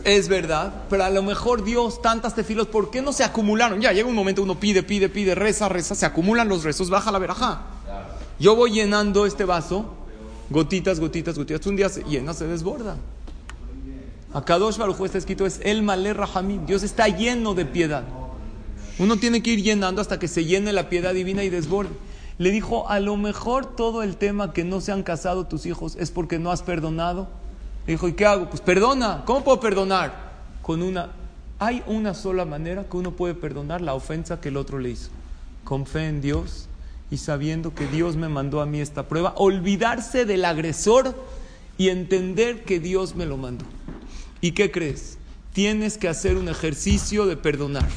Es 0.03 0.27
verdad, 0.27 0.83
pero 0.87 1.03
a 1.03 1.09
lo 1.09 1.23
mejor 1.23 1.63
Dios, 1.63 1.99
tantas 1.99 2.35
tefilos, 2.35 2.67
¿por 2.67 2.91
qué 2.91 3.01
no 3.01 3.11
se 3.11 3.23
acumularon? 3.23 3.81
Ya 3.81 3.91
llega 3.91 4.07
un 4.07 4.13
momento, 4.13 4.43
uno 4.43 4.59
pide, 4.59 4.83
pide, 4.83 5.09
pide, 5.09 5.33
reza, 5.33 5.67
reza, 5.67 5.95
se 5.95 6.05
acumulan 6.05 6.47
los 6.47 6.63
rezos, 6.63 6.91
baja 6.91 7.11
la 7.11 7.17
verajá. 7.17 7.61
Yo 8.37 8.55
voy 8.55 8.73
llenando 8.73 9.25
este 9.25 9.45
vaso, 9.45 9.95
gotitas, 10.51 10.99
gotitas, 10.99 11.39
gotitas. 11.39 11.65
Un 11.65 11.75
día 11.75 11.89
se 11.89 12.03
llena, 12.03 12.35
se 12.35 12.45
desborda. 12.45 12.97
Acá 14.31 14.59
dos 14.59 14.77
Baruj 14.77 15.01
está 15.03 15.17
escrito 15.17 15.47
es 15.47 15.59
el 15.63 15.81
Maler 15.81 16.17
Rahamim. 16.17 16.67
Dios 16.67 16.83
está 16.83 17.07
lleno 17.07 17.55
de 17.55 17.65
piedad. 17.65 18.03
Uno 18.99 19.17
tiene 19.17 19.41
que 19.41 19.53
ir 19.53 19.63
llenando 19.63 20.01
hasta 20.01 20.19
que 20.19 20.27
se 20.27 20.45
llene 20.45 20.71
la 20.71 20.87
piedad 20.87 21.15
divina 21.15 21.43
y 21.43 21.49
desborde. 21.49 21.95
Le 22.41 22.49
dijo, 22.49 22.89
a 22.89 22.99
lo 22.99 23.17
mejor 23.17 23.67
todo 23.67 24.01
el 24.01 24.17
tema 24.17 24.51
que 24.51 24.63
no 24.63 24.81
se 24.81 24.91
han 24.91 25.03
casado 25.03 25.45
tus 25.45 25.67
hijos 25.67 25.95
es 25.99 26.09
porque 26.09 26.39
no 26.39 26.49
has 26.49 26.63
perdonado. 26.63 27.27
Le 27.85 27.93
dijo, 27.93 28.07
¿y 28.07 28.13
qué 28.13 28.25
hago? 28.25 28.49
Pues 28.49 28.61
perdona. 28.61 29.21
¿Cómo 29.27 29.43
puedo 29.43 29.59
perdonar? 29.59 30.31
Con 30.63 30.81
una... 30.81 31.11
Hay 31.59 31.83
una 31.85 32.15
sola 32.15 32.43
manera 32.43 32.85
que 32.85 32.97
uno 32.97 33.11
puede 33.11 33.35
perdonar 33.35 33.81
la 33.81 33.93
ofensa 33.93 34.41
que 34.41 34.49
el 34.49 34.57
otro 34.57 34.79
le 34.79 34.89
hizo. 34.89 35.11
Con 35.63 35.85
fe 35.85 36.07
en 36.07 36.19
Dios 36.19 36.67
y 37.11 37.17
sabiendo 37.17 37.75
que 37.75 37.85
Dios 37.85 38.15
me 38.15 38.27
mandó 38.27 38.59
a 38.59 38.65
mí 38.65 38.81
esta 38.81 39.07
prueba, 39.07 39.35
olvidarse 39.37 40.25
del 40.25 40.43
agresor 40.43 41.15
y 41.77 41.89
entender 41.89 42.63
que 42.63 42.79
Dios 42.79 43.15
me 43.15 43.27
lo 43.27 43.37
mandó. 43.37 43.65
¿Y 44.41 44.53
qué 44.53 44.71
crees? 44.71 45.19
Tienes 45.53 45.99
que 45.99 46.07
hacer 46.07 46.37
un 46.37 46.49
ejercicio 46.49 47.27
de 47.27 47.37
perdonar. 47.37 47.87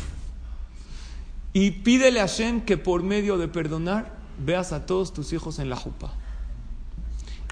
Y 1.54 1.70
pídele 1.70 2.20
a 2.20 2.24
Hashem 2.28 2.60
que 2.60 2.76
por 2.76 3.02
medio 3.02 3.38
de 3.38 3.48
perdonar 3.48 4.13
veas 4.38 4.72
a 4.72 4.86
todos 4.86 5.12
tus 5.12 5.32
hijos 5.32 5.58
en 5.58 5.70
la 5.70 5.76
jupa. 5.76 6.12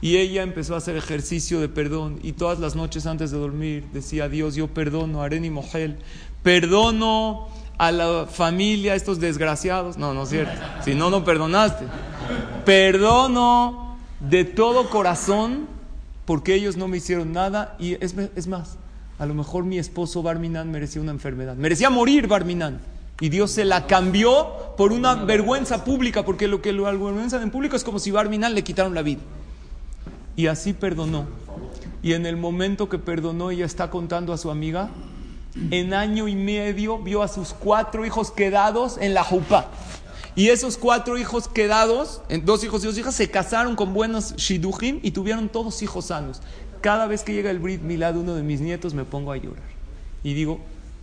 Y 0.00 0.16
ella 0.16 0.42
empezó 0.42 0.74
a 0.74 0.78
hacer 0.78 0.96
ejercicio 0.96 1.60
de 1.60 1.68
perdón 1.68 2.18
y 2.24 2.32
todas 2.32 2.58
las 2.58 2.74
noches 2.74 3.06
antes 3.06 3.30
de 3.30 3.38
dormir 3.38 3.86
decía, 3.92 4.28
Dios, 4.28 4.56
yo 4.56 4.66
perdono 4.66 5.22
a 5.22 5.26
Areni 5.26 5.48
Mohel, 5.48 5.98
perdono 6.42 7.48
a 7.78 7.92
la 7.92 8.26
familia, 8.26 8.96
estos 8.96 9.20
desgraciados. 9.20 9.96
No, 9.96 10.12
no 10.12 10.24
es 10.24 10.30
cierto. 10.30 10.60
Si 10.84 10.94
no, 10.94 11.08
no 11.08 11.24
perdonaste. 11.24 11.86
Perdono 12.64 13.96
de 14.18 14.44
todo 14.44 14.90
corazón 14.90 15.68
porque 16.24 16.54
ellos 16.54 16.76
no 16.76 16.88
me 16.88 16.96
hicieron 16.96 17.32
nada. 17.32 17.76
Y 17.78 17.94
es, 18.04 18.16
es 18.34 18.46
más, 18.48 18.78
a 19.20 19.26
lo 19.26 19.34
mejor 19.34 19.64
mi 19.64 19.78
esposo 19.78 20.22
Barminan 20.22 20.70
merecía 20.70 21.00
una 21.00 21.12
enfermedad. 21.12 21.54
Merecía 21.54 21.90
morir 21.90 22.26
Barminan. 22.26 22.80
Y 23.22 23.28
Dios 23.28 23.52
se 23.52 23.64
la 23.64 23.86
cambió 23.86 24.74
por 24.76 24.90
una 24.90 25.14
vergüenza 25.14 25.84
pública, 25.84 26.24
porque 26.24 26.48
lo 26.48 26.60
que 26.60 26.72
lo 26.72 26.82
vergüenza 26.82 27.40
en 27.40 27.52
público 27.52 27.76
es 27.76 27.84
como 27.84 28.00
si 28.00 28.10
Barminan 28.10 28.52
le 28.52 28.64
quitaron 28.64 28.96
la 28.96 29.02
vida. 29.02 29.20
Y 30.34 30.48
así 30.48 30.72
perdonó. 30.72 31.26
Y 32.02 32.14
en 32.14 32.26
el 32.26 32.36
momento 32.36 32.88
que 32.88 32.98
perdonó, 32.98 33.52
ella 33.52 33.64
está 33.64 33.90
contando 33.90 34.32
a 34.32 34.38
su 34.38 34.50
amiga 34.50 34.90
en 35.70 35.94
año 35.94 36.26
y 36.26 36.34
medio 36.34 36.98
vio 36.98 37.22
a 37.22 37.28
sus 37.28 37.52
cuatro 37.52 38.04
hijos 38.04 38.32
quedados 38.32 38.98
en 39.00 39.14
la 39.14 39.22
jupa. 39.22 39.70
Y 40.34 40.48
esos 40.48 40.76
cuatro 40.76 41.16
hijos 41.16 41.46
quedados, 41.46 42.22
dos 42.42 42.64
hijos 42.64 42.82
y 42.82 42.88
dos 42.88 42.98
hijas, 42.98 43.14
se 43.14 43.30
casaron 43.30 43.76
con 43.76 43.94
buenos 43.94 44.34
shidujim 44.34 44.98
y 45.00 45.12
tuvieron 45.12 45.48
todos 45.48 45.80
hijos 45.82 46.06
sanos. 46.06 46.40
Cada 46.80 47.06
vez 47.06 47.22
que 47.22 47.32
llega 47.32 47.52
el 47.52 47.60
Brit 47.60 47.82
Milad, 47.82 48.16
uno 48.16 48.34
de 48.34 48.42
mis 48.42 48.60
nietos, 48.60 48.94
me 48.94 49.04
pongo 49.04 49.30
a 49.30 49.36
llorar. 49.36 49.70
Y 50.24 50.34
digo, 50.34 50.58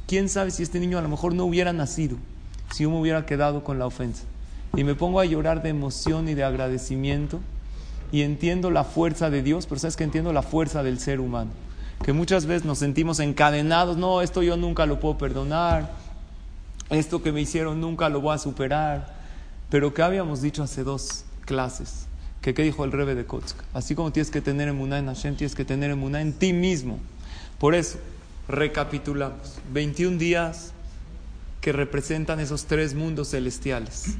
¿quién 0.09 0.27
sabe 0.27 0.51
si 0.51 0.63
este 0.63 0.81
niño 0.81 0.97
a 0.97 1.01
lo 1.01 1.07
mejor 1.07 1.33
no 1.33 1.45
hubiera 1.45 1.71
nacido, 1.71 2.17
si 2.73 2.83
yo 2.83 2.89
me 2.89 2.99
hubiera 2.99 3.25
quedado 3.25 3.63
con 3.63 3.79
la 3.79 3.85
ofensa? 3.85 4.23
Y 4.75 4.83
me 4.83 4.95
pongo 4.95 5.21
a 5.21 5.25
llorar 5.25 5.63
de 5.63 5.69
emoción 5.69 6.27
y 6.27 6.33
de 6.33 6.43
agradecimiento. 6.43 7.39
Y 8.11 8.23
entiendo 8.23 8.71
la 8.71 8.83
fuerza 8.83 9.29
de 9.29 9.43
Dios, 9.43 9.67
pero 9.67 9.79
sabes 9.79 9.95
que 9.95 10.03
entiendo 10.03 10.33
la 10.33 10.41
fuerza 10.41 10.83
del 10.83 10.99
ser 10.99 11.19
humano 11.19 11.51
que 12.03 12.13
muchas 12.13 12.45
veces 12.45 12.65
nos 12.65 12.79
sentimos 12.79 13.19
encadenados, 13.19 13.97
no, 13.97 14.21
esto 14.21 14.41
yo 14.41 14.55
nunca 14.57 14.85
lo 14.85 14.99
puedo 14.99 15.17
perdonar, 15.17 15.91
esto 16.89 17.21
que 17.21 17.31
me 17.31 17.41
hicieron 17.41 17.81
nunca 17.81 18.09
lo 18.09 18.21
voy 18.21 18.35
a 18.35 18.37
superar. 18.37 19.19
Pero 19.69 19.93
¿qué 19.93 20.01
habíamos 20.01 20.41
dicho 20.41 20.63
hace 20.63 20.83
dos 20.83 21.25
clases? 21.45 22.05
que 22.41 22.53
qué 22.53 22.63
dijo 22.63 22.85
el 22.85 22.93
Rebe 22.93 23.15
de 23.15 23.25
Kotsk? 23.25 23.57
Así 23.73 23.95
como 23.95 24.13
tienes 24.13 24.31
que 24.31 24.39
tener 24.39 24.69
emuná 24.69 24.97
en 24.97 25.07
Hashem, 25.07 25.35
tienes 25.35 25.55
que 25.55 25.65
tener 25.65 25.91
emuná 25.91 26.21
en 26.21 26.31
ti 26.31 26.53
mismo. 26.53 26.97
Por 27.59 27.75
eso, 27.75 27.97
recapitulamos. 28.49 29.59
21 29.71 30.17
días 30.17 30.73
que 31.61 31.71
representan 31.71 32.39
esos 32.39 32.65
tres 32.65 32.93
mundos 32.95 33.29
celestiales. 33.29 34.15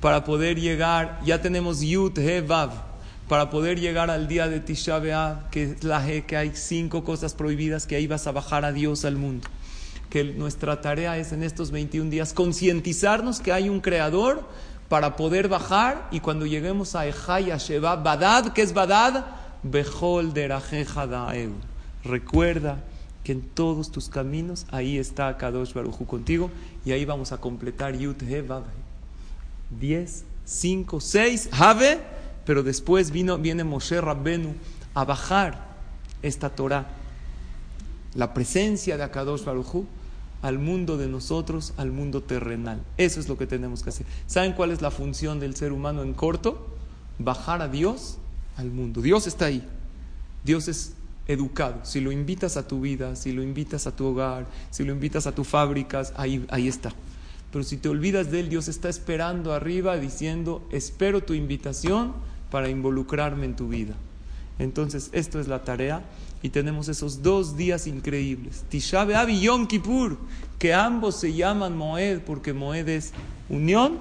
Para 0.00 0.24
poder 0.24 0.60
llegar, 0.60 1.20
ya 1.24 1.40
tenemos 1.40 1.80
Yud, 1.80 2.16
He, 2.18 2.40
Vav 2.42 2.90
para 3.30 3.48
poder 3.48 3.78
llegar 3.78 4.10
al 4.10 4.26
día 4.26 4.48
de 4.48 4.58
Tisha 4.58 4.98
B'Av, 4.98 5.50
que 5.50 5.62
es 5.62 5.84
la 5.84 6.04
que 6.26 6.36
hay 6.36 6.50
cinco 6.52 7.04
cosas 7.04 7.32
prohibidas, 7.32 7.86
que 7.86 7.94
ahí 7.94 8.08
vas 8.08 8.26
a 8.26 8.32
bajar 8.32 8.64
a 8.64 8.72
Dios 8.72 9.04
al 9.04 9.14
mundo. 9.14 9.46
Que 10.08 10.24
nuestra 10.24 10.80
tarea 10.80 11.16
es 11.16 11.30
en 11.30 11.44
estos 11.44 11.70
21 11.70 12.10
días 12.10 12.32
concientizarnos 12.32 13.38
que 13.38 13.52
hay 13.52 13.68
un 13.68 13.78
creador 13.78 14.42
para 14.88 15.14
poder 15.14 15.46
bajar 15.46 16.08
y 16.10 16.18
cuando 16.18 16.44
lleguemos 16.44 16.96
a 16.96 17.06
Ejaya 17.06 17.56
Sheba, 17.56 17.94
Badad, 17.94 18.52
que 18.52 18.62
es 18.62 18.74
Badad, 18.74 19.24
Behol. 19.62 20.32
Recuerda 22.02 22.82
que 23.24 23.32
en 23.32 23.42
todos 23.42 23.90
tus 23.90 24.08
caminos 24.08 24.66
ahí 24.70 24.98
está 24.98 25.36
Kadosh 25.36 25.74
Baruchu 25.74 26.06
contigo 26.06 26.50
y 26.84 26.92
ahí 26.92 27.04
vamos 27.04 27.32
a 27.32 27.38
completar 27.38 27.96
Yud 27.96 28.16
He 28.22 28.44
10, 29.78 30.24
5, 30.44 31.00
6, 31.00 31.50
Have 31.52 32.00
pero 32.44 32.62
después 32.62 33.10
vino, 33.10 33.38
viene 33.38 33.64
Moshe 33.64 34.00
Rabbenu 34.00 34.54
a 34.94 35.04
bajar 35.04 35.68
esta 36.22 36.50
Torah, 36.50 36.88
la 38.14 38.34
presencia 38.34 38.96
de 38.96 39.04
Akadosh 39.04 39.44
Baruchu 39.44 39.86
al 40.42 40.58
mundo 40.58 40.96
de 40.96 41.06
nosotros, 41.06 41.74
al 41.76 41.92
mundo 41.92 42.22
terrenal. 42.22 42.82
Eso 42.96 43.20
es 43.20 43.28
lo 43.28 43.36
que 43.36 43.46
tenemos 43.46 43.82
que 43.82 43.90
hacer. 43.90 44.06
¿Saben 44.26 44.52
cuál 44.54 44.70
es 44.70 44.80
la 44.80 44.90
función 44.90 45.38
del 45.38 45.54
ser 45.54 45.72
humano 45.72 46.02
en 46.02 46.14
corto? 46.14 46.66
Bajar 47.18 47.60
a 47.62 47.68
Dios 47.68 48.18
al 48.56 48.70
mundo. 48.70 49.02
Dios 49.02 49.26
está 49.26 49.44
ahí. 49.46 49.66
Dios 50.42 50.68
es 50.68 50.94
educado. 51.26 51.80
Si 51.84 52.00
lo 52.00 52.12
invitas 52.12 52.56
a 52.56 52.66
tu 52.66 52.80
vida, 52.80 53.16
si 53.16 53.32
lo 53.32 53.42
invitas 53.42 53.86
a 53.86 53.94
tu 53.94 54.06
hogar, 54.06 54.46
si 54.70 54.84
lo 54.84 54.92
invitas 54.92 55.26
a 55.26 55.32
tus 55.32 55.46
fábricas, 55.46 56.12
ahí, 56.16 56.44
ahí 56.50 56.68
está. 56.68 56.92
Pero 57.52 57.64
si 57.64 57.76
te 57.76 57.88
olvidas 57.88 58.30
de 58.30 58.40
Él, 58.40 58.48
Dios 58.48 58.68
está 58.68 58.88
esperando 58.88 59.52
arriba 59.52 59.96
diciendo, 59.96 60.66
espero 60.70 61.22
tu 61.22 61.34
invitación 61.34 62.12
para 62.50 62.68
involucrarme 62.68 63.46
en 63.46 63.56
tu 63.56 63.68
vida. 63.68 63.94
Entonces, 64.58 65.10
esto 65.12 65.40
es 65.40 65.48
la 65.48 65.64
tarea 65.64 66.04
y 66.42 66.50
tenemos 66.50 66.88
esos 66.88 67.22
dos 67.22 67.56
días 67.56 67.86
increíbles, 67.86 68.64
Tisha 68.68 69.04
B'Av 69.04 69.28
y 69.30 69.40
Yom 69.40 69.66
Kippur, 69.66 70.18
que 70.58 70.72
ambos 70.72 71.16
se 71.16 71.34
llaman 71.34 71.76
Moed 71.76 72.20
porque 72.20 72.52
Moed 72.52 72.88
es 72.88 73.12
unión, 73.48 73.98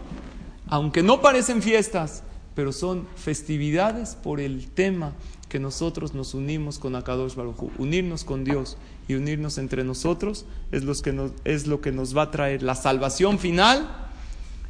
aunque 0.67 1.01
no 1.01 1.21
parecen 1.21 1.61
fiestas, 1.61 2.23
pero 2.55 2.71
son 2.71 3.07
festividades 3.15 4.15
por 4.15 4.39
el 4.39 4.67
tema 4.67 5.13
que 5.49 5.59
nosotros 5.59 6.13
nos 6.13 6.33
unimos 6.33 6.79
con 6.79 6.95
Akadosh 6.95 7.35
Baruj 7.35 7.71
Unirnos 7.77 8.23
con 8.23 8.43
Dios 8.43 8.77
y 9.07 9.15
unirnos 9.15 9.57
entre 9.57 9.83
nosotros 9.83 10.45
es, 10.71 10.83
los 10.83 11.01
que 11.01 11.31
es 11.43 11.67
lo 11.67 11.81
que 11.81 11.91
nos 11.91 12.15
va 12.15 12.23
a 12.23 12.31
traer 12.31 12.63
la 12.63 12.75
salvación 12.75 13.39
final 13.39 14.09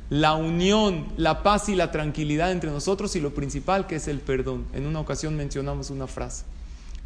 la 0.09 0.33
unión, 0.33 1.05
la 1.17 1.43
paz 1.43 1.69
y 1.69 1.75
la 1.75 1.91
tranquilidad 1.91 2.51
entre 2.51 2.71
nosotros 2.71 3.15
y 3.15 3.19
lo 3.19 3.33
principal 3.33 3.85
que 3.85 3.97
es 3.97 4.07
el 4.07 4.19
perdón. 4.19 4.65
En 4.73 4.87
una 4.87 4.99
ocasión 4.99 5.35
mencionamos 5.37 5.91
una 5.91 6.07
frase. 6.07 6.45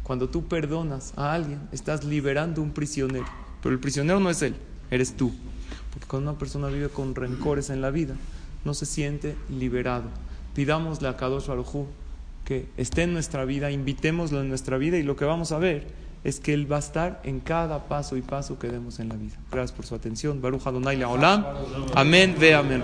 Cuando 0.02 0.28
tú 0.28 0.46
perdonas 0.46 1.12
a 1.16 1.34
alguien, 1.34 1.60
estás 1.70 2.04
liberando 2.04 2.62
un 2.62 2.70
prisionero. 2.70 3.26
Pero 3.62 3.74
el 3.74 3.80
prisionero 3.80 4.20
no 4.20 4.30
es 4.30 4.40
él, 4.42 4.54
eres 4.90 5.16
tú. 5.16 5.34
Porque 5.92 6.06
cuando 6.06 6.30
una 6.30 6.38
persona 6.38 6.68
vive 6.68 6.88
con 6.88 7.14
rencores 7.14 7.70
en 7.70 7.82
la 7.82 7.90
vida, 7.90 8.14
no 8.64 8.72
se 8.72 8.86
siente 8.86 9.36
liberado. 9.50 10.04
Pidámosle 10.54 11.08
a 11.08 11.16
Kadosh 11.16 11.46
Baruj 11.46 11.86
que 12.44 12.68
esté 12.76 13.02
en 13.02 13.12
nuestra 13.12 13.44
vida, 13.44 13.70
invitémoslo 13.70 14.40
en 14.40 14.48
nuestra 14.48 14.78
vida 14.78 14.98
y 14.98 15.02
lo 15.02 15.16
que 15.16 15.24
vamos 15.24 15.52
a 15.52 15.58
ver 15.58 15.86
es 16.24 16.40
que 16.40 16.54
Él 16.54 16.70
va 16.70 16.76
a 16.76 16.80
estar 16.80 17.20
en 17.24 17.40
cada 17.40 17.86
paso 17.86 18.16
y 18.16 18.22
paso 18.22 18.58
que 18.58 18.68
demos 18.68 18.98
en 18.98 19.10
la 19.10 19.16
vida. 19.16 19.36
Gracias 19.52 19.72
por 19.72 19.84
su 19.84 19.94
atención. 19.94 20.40
Baruch 20.40 20.66
Adonai 20.66 21.02
Olam. 21.04 21.44
Amén. 21.94 22.34
Ve 22.38 22.54
amén. 22.54 22.82